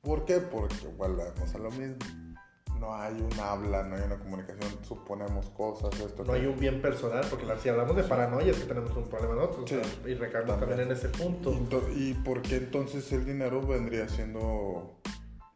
¿Por 0.03 0.26
qué? 0.26 0.37
Porque 0.37 0.87
volvemos 0.98 1.55
a 1.55 1.59
lo 1.59 1.70
mismo 1.70 1.96
no 2.81 2.95
hay 2.95 3.21
un 3.21 3.38
habla, 3.38 3.83
no 3.83 3.95
hay 3.95 4.03
una 4.03 4.19
comunicación, 4.19 4.79
suponemos 4.83 5.51
cosas, 5.51 6.01
esto. 6.01 6.25
No 6.25 6.33
hay 6.33 6.47
un 6.47 6.59
bien 6.59 6.81
personal, 6.81 7.25
porque 7.29 7.47
si 7.62 7.69
hablamos 7.69 7.95
de 7.95 8.05
paranoia 8.05 8.51
es 8.51 8.59
que 8.59 8.64
tenemos 8.64 8.97
un 8.97 9.05
problema 9.05 9.35
nosotros, 9.35 9.71
y 10.07 10.14
recargamos 10.14 10.59
también. 10.59 10.81
en 10.81 10.93
ese 10.93 11.11
punto. 11.11 11.53
¿Y, 11.95 12.14
por 12.14 12.40
qué 12.40 12.57
entonces 12.57 13.12
el 13.12 13.27
dinero 13.27 13.61
vendría 13.61 14.09
siendo, 14.09 14.99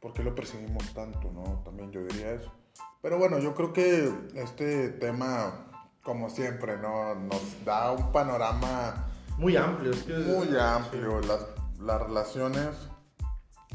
por 0.00 0.12
qué 0.12 0.22
lo 0.22 0.34
perseguimos 0.34 0.92
tanto, 0.92 1.30
no? 1.32 1.62
También 1.64 1.90
yo 1.90 2.04
diría 2.04 2.32
eso. 2.32 2.52
Pero 3.00 3.18
bueno, 3.18 3.38
yo 3.38 3.54
creo 3.54 3.72
que 3.72 4.12
este 4.34 4.90
tema, 4.90 5.66
como 6.02 6.28
siempre, 6.28 6.76
¿no? 6.76 7.14
Nos 7.14 7.64
da 7.64 7.90
un 7.92 8.12
panorama... 8.12 9.06
Muy 9.38 9.56
amplio, 9.56 9.92
es 9.92 10.02
que... 10.02 10.12
Muy 10.12 10.56
amplio, 10.56 11.20
las, 11.20 11.46
las 11.80 12.02
relaciones 12.02 12.68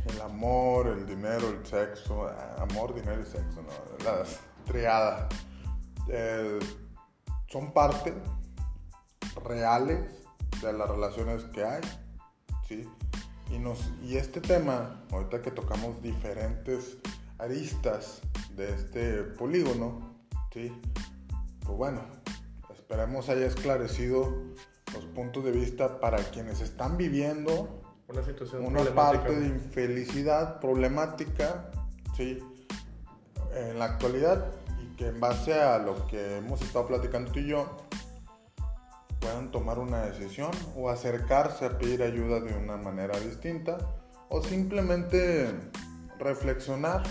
el 0.07 0.21
amor, 0.21 0.87
el 0.87 1.05
dinero, 1.05 1.49
el 1.49 1.65
sexo, 1.65 2.27
ah, 2.27 2.65
amor, 2.69 2.93
dinero 2.93 3.21
y 3.21 3.25
sexo, 3.25 3.61
¿no? 3.61 4.05
Las 4.05 4.39
triadas 4.65 5.27
eh, 6.07 6.59
son 7.47 7.71
parte 7.71 8.13
reales 9.45 9.99
de 10.61 10.73
las 10.73 10.89
relaciones 10.89 11.43
que 11.45 11.63
hay, 11.63 11.81
¿sí? 12.67 12.87
Y, 13.49 13.59
nos, 13.59 13.79
y 14.03 14.17
este 14.17 14.41
tema, 14.41 15.03
ahorita 15.11 15.41
que 15.41 15.51
tocamos 15.51 16.01
diferentes 16.01 16.97
aristas 17.37 18.21
de 18.55 18.73
este 18.73 19.23
polígono, 19.23 20.15
¿sí? 20.53 20.71
Pues 21.65 21.77
bueno, 21.77 22.01
esperemos 22.73 23.29
haya 23.29 23.45
esclarecido 23.45 24.33
los 24.93 25.05
puntos 25.05 25.43
de 25.43 25.51
vista 25.51 25.99
para 25.99 26.17
quienes 26.17 26.61
están 26.61 26.97
viviendo 26.97 27.78
una 28.09 28.23
situación 28.23 28.65
una 28.65 28.83
parte 28.95 29.35
de 29.35 29.47
infelicidad 29.47 30.59
problemática, 30.59 31.69
sí, 32.15 32.39
en 33.53 33.77
la 33.77 33.85
actualidad 33.85 34.51
y 34.81 34.95
que 34.95 35.07
en 35.07 35.19
base 35.19 35.53
a 35.53 35.77
lo 35.77 36.07
que 36.07 36.37
hemos 36.37 36.61
estado 36.61 36.87
platicando 36.87 37.31
tú 37.31 37.39
y 37.39 37.47
yo 37.47 37.77
puedan 39.19 39.51
tomar 39.51 39.79
una 39.79 40.05
decisión 40.05 40.51
o 40.75 40.89
acercarse 40.89 41.65
a 41.65 41.77
pedir 41.77 42.01
ayuda 42.01 42.39
de 42.39 42.55
una 42.55 42.77
manera 42.77 43.19
distinta 43.19 43.77
o 44.29 44.41
simplemente 44.41 45.49
reflexionar 46.17 47.03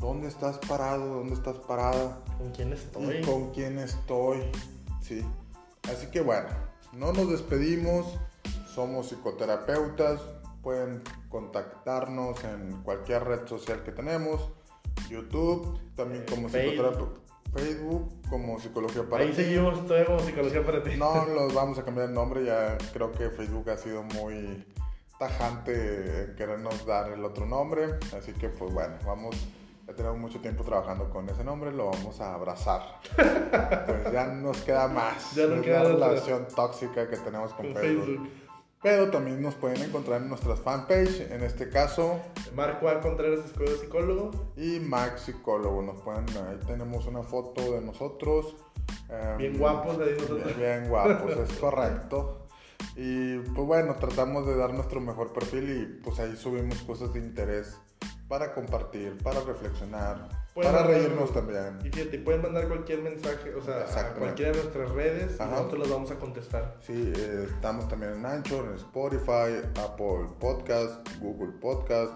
dónde 0.00 0.28
estás 0.28 0.58
parado, 0.58 1.16
dónde 1.16 1.34
estás 1.34 1.56
parada, 1.58 2.18
con 2.38 2.50
quién 2.50 2.72
estoy, 2.72 3.16
y 3.16 3.22
con 3.22 3.52
quién 3.52 3.78
estoy, 3.78 4.42
sí. 5.00 5.24
Así 5.90 6.08
que 6.08 6.20
bueno, 6.20 6.48
no 6.92 7.12
nos 7.12 7.30
despedimos 7.30 8.18
somos 8.76 9.06
psicoterapeutas, 9.06 10.20
pueden 10.62 11.02
contactarnos 11.30 12.44
en 12.44 12.82
cualquier 12.82 13.24
red 13.24 13.46
social 13.46 13.82
que 13.82 13.90
tenemos, 13.90 14.50
YouTube, 15.08 15.80
también 15.96 16.26
como 16.28 16.48
psicoterapeuta. 16.48 17.20
Facebook 17.54 18.12
como 18.28 18.60
Psicología 18.60 19.02
para 19.08 19.24
Ahí 19.24 19.32
seguimos 19.32 19.82
todavía 19.86 20.04
como 20.04 20.18
Psicología 20.18 20.62
para 20.62 20.82
ti. 20.82 20.90
No, 20.98 21.24
los 21.34 21.54
vamos 21.54 21.78
a 21.78 21.84
cambiar 21.86 22.08
el 22.08 22.14
nombre, 22.14 22.44
ya 22.44 22.76
creo 22.92 23.12
que 23.12 23.30
Facebook 23.30 23.70
ha 23.70 23.78
sido 23.78 24.02
muy 24.02 24.66
tajante 25.18 26.24
en 26.24 26.36
querernos 26.36 26.84
dar 26.84 27.10
el 27.12 27.24
otro 27.24 27.46
nombre, 27.46 27.94
así 28.14 28.34
que 28.34 28.50
pues 28.50 28.74
bueno, 28.74 28.96
vamos, 29.06 29.36
ya 29.86 29.94
tenemos 29.94 30.18
mucho 30.18 30.40
tiempo 30.40 30.64
trabajando 30.64 31.08
con 31.08 31.26
ese 31.30 31.42
nombre, 31.44 31.72
lo 31.72 31.86
vamos 31.86 32.20
a 32.20 32.34
abrazar. 32.34 32.82
pues 33.86 34.12
ya 34.12 34.26
nos 34.26 34.60
queda 34.60 34.86
más. 34.88 35.34
Ya 35.34 35.46
no 35.46 35.62
queda 35.62 35.82
la 35.84 36.08
relación 36.08 36.46
tóxica 36.54 37.08
que 37.08 37.16
tenemos 37.16 37.54
con, 37.54 37.74
Facebook. 37.74 38.28
Pero 38.86 39.10
también 39.10 39.42
nos 39.42 39.56
pueden 39.56 39.82
encontrar 39.82 40.22
en 40.22 40.28
nuestras 40.28 40.60
fanpage, 40.60 41.32
en 41.32 41.42
este 41.42 41.68
caso. 41.68 42.20
Marco 42.54 42.88
A. 42.88 43.00
Contreras, 43.00 43.44
escudo 43.44 43.76
psicólogo. 43.78 44.30
Y 44.56 44.78
Max 44.78 45.22
Psicólogo. 45.22 45.82
Nos 45.82 46.00
pueden, 46.02 46.24
ahí 46.46 46.60
tenemos 46.68 47.04
una 47.06 47.24
foto 47.24 47.72
de 47.72 47.80
nosotros. 47.80 48.54
Bien 49.38 49.54
um, 49.54 49.58
guapos, 49.58 49.98
ahí 49.98 50.14
nosotros. 50.16 50.44
Bien, 50.44 50.56
bien 50.56 50.88
guapos, 50.88 51.36
es 51.36 51.52
correcto. 51.58 52.46
Y 52.94 53.38
pues 53.38 53.66
bueno, 53.66 53.96
tratamos 53.96 54.46
de 54.46 54.56
dar 54.56 54.72
nuestro 54.72 55.00
mejor 55.00 55.32
perfil 55.32 55.68
y 55.68 56.02
pues 56.04 56.20
ahí 56.20 56.36
subimos 56.36 56.80
cosas 56.82 57.12
de 57.12 57.18
interés 57.18 57.76
para 58.28 58.54
compartir, 58.54 59.18
para 59.20 59.40
reflexionar, 59.40 60.28
para 60.64 60.82
reírnos 60.84 61.32
también. 61.32 61.78
Y 61.84 61.90
fíjate, 61.90 62.18
pueden 62.18 62.42
mandar 62.42 62.68
cualquier 62.68 63.02
mensaje, 63.02 63.54
o 63.54 63.62
sea, 63.62 63.84
a 63.84 64.14
cualquiera 64.14 64.52
de 64.52 64.58
nuestras 64.58 64.90
redes 64.90 65.36
y 65.38 65.42
nosotros 65.42 65.78
los 65.80 65.90
vamos 65.90 66.10
a 66.10 66.16
contestar. 66.16 66.76
Sí, 66.80 67.12
eh, 67.14 67.46
estamos 67.48 67.88
también 67.88 68.14
en 68.14 68.26
Anchor, 68.26 68.66
en 68.66 68.74
Spotify, 68.74 69.62
Apple 69.78 70.26
Podcast, 70.40 71.06
Google 71.20 71.52
Podcast. 71.60 72.12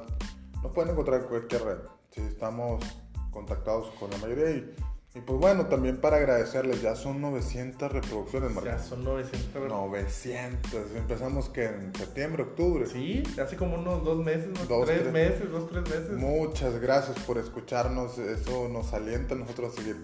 Nos 0.62 0.72
pueden 0.72 0.92
encontrar 0.92 1.20
en 1.20 1.26
cualquier 1.28 1.64
red. 1.64 1.78
Sí, 2.10 2.22
estamos 2.22 2.84
contactados 3.30 3.90
con 3.98 4.10
la 4.10 4.16
mayoría 4.18 4.50
y 4.50 4.74
y 5.12 5.20
pues 5.20 5.40
bueno, 5.40 5.66
también 5.66 6.00
para 6.00 6.18
agradecerles, 6.18 6.82
ya 6.82 6.94
son 6.94 7.20
900 7.20 7.90
reproducciones, 7.90 8.52
Marco. 8.52 8.70
Ya 8.70 8.78
son 8.78 9.02
900 9.02 9.54
reproducciones. 9.54 9.90
900. 9.90 10.96
Empezamos 10.96 11.48
que 11.48 11.64
en 11.64 11.92
septiembre, 11.96 12.44
octubre. 12.44 12.86
Sí, 12.86 13.24
hace 13.42 13.56
como 13.56 13.74
unos 13.74 14.04
dos 14.04 14.24
meses, 14.24 14.50
dos, 14.68 14.86
tres, 14.86 15.10
meses, 15.10 15.50
dos, 15.50 15.68
tres 15.68 15.82
meses. 15.82 16.10
Muchas 16.12 16.80
gracias 16.80 17.18
por 17.26 17.38
escucharnos. 17.38 18.18
Eso 18.18 18.68
nos 18.68 18.92
alienta 18.92 19.34
a 19.34 19.38
nosotros 19.38 19.72
a 19.72 19.76
seguir 19.78 19.96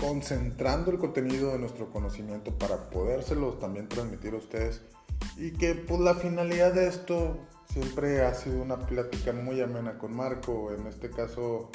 concentrando 0.00 0.90
el 0.90 0.98
contenido 0.98 1.52
de 1.52 1.60
nuestro 1.60 1.88
conocimiento 1.92 2.58
para 2.58 2.90
podérselos 2.90 3.60
también 3.60 3.88
transmitir 3.88 4.34
a 4.34 4.38
ustedes. 4.38 4.82
Y 5.36 5.52
que 5.52 5.76
pues 5.76 6.00
la 6.00 6.16
finalidad 6.16 6.72
de 6.72 6.88
esto 6.88 7.38
siempre 7.72 8.22
ha 8.22 8.34
sido 8.34 8.62
una 8.62 8.84
plática 8.84 9.32
muy 9.32 9.60
amena 9.60 9.96
con 9.96 10.12
Marco. 10.16 10.72
En 10.72 10.88
este 10.88 11.08
caso, 11.08 11.70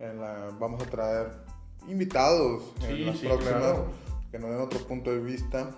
en 0.00 0.20
la, 0.20 0.50
vamos 0.58 0.82
a 0.82 0.86
traer 0.86 1.57
invitados 1.86 2.62
en 2.82 3.06
las 3.06 3.18
próximas 3.18 3.78
que 4.30 4.38
nos 4.38 4.50
den 4.50 4.60
otro 4.60 4.80
punto 4.80 5.10
de 5.10 5.20
vista. 5.20 5.70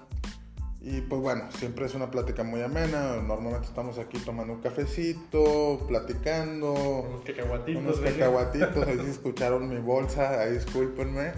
Y 0.82 1.02
pues 1.02 1.20
bueno, 1.20 1.44
siempre 1.58 1.84
es 1.84 1.94
una 1.94 2.10
plática 2.10 2.42
muy 2.42 2.62
amena. 2.62 3.16
Normalmente 3.16 3.66
estamos 3.66 3.98
aquí 3.98 4.18
tomando 4.18 4.54
un 4.54 4.60
cafecito, 4.60 5.84
platicando. 5.86 6.72
Unos 6.72 7.24
cacahuatitos. 7.24 7.82
Unos 7.82 8.00
cacahuatitos. 8.00 8.88
ahí 8.88 8.98
escucharon 9.10 9.68
mi 9.68 9.78
bolsa, 9.78 10.40
ahí 10.40 10.52
discúlpenme. 10.52 11.32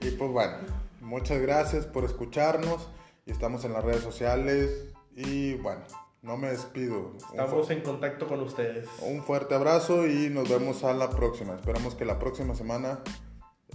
Y 0.00 0.10
pues 0.10 0.30
bueno, 0.30 0.58
muchas 1.00 1.40
gracias 1.40 1.86
por 1.86 2.04
escucharnos. 2.04 2.88
Y 3.24 3.30
estamos 3.30 3.64
en 3.64 3.72
las 3.72 3.82
redes 3.84 4.02
sociales. 4.02 4.84
Y 5.16 5.54
bueno, 5.54 5.80
no 6.20 6.36
me 6.36 6.48
despido. 6.48 7.12
Estamos 7.30 7.70
en 7.70 7.80
contacto 7.80 8.28
con 8.28 8.40
ustedes. 8.40 8.86
Un 9.00 9.22
fuerte 9.22 9.54
abrazo 9.54 10.06
y 10.06 10.28
nos 10.28 10.50
vemos 10.50 10.84
a 10.84 10.92
la 10.92 11.08
próxima. 11.08 11.54
Esperamos 11.54 11.94
que 11.94 12.04
la 12.04 12.18
próxima 12.18 12.54
semana 12.54 13.00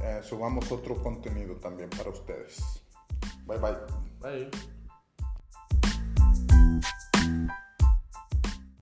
eh, 0.01 0.21
subamos 0.23 0.71
otro 0.71 0.95
contenido 1.01 1.55
también 1.55 1.89
para 1.89 2.09
ustedes. 2.09 2.83
Bye 3.45 3.57
bye. 3.57 3.77
Bye. 4.21 4.78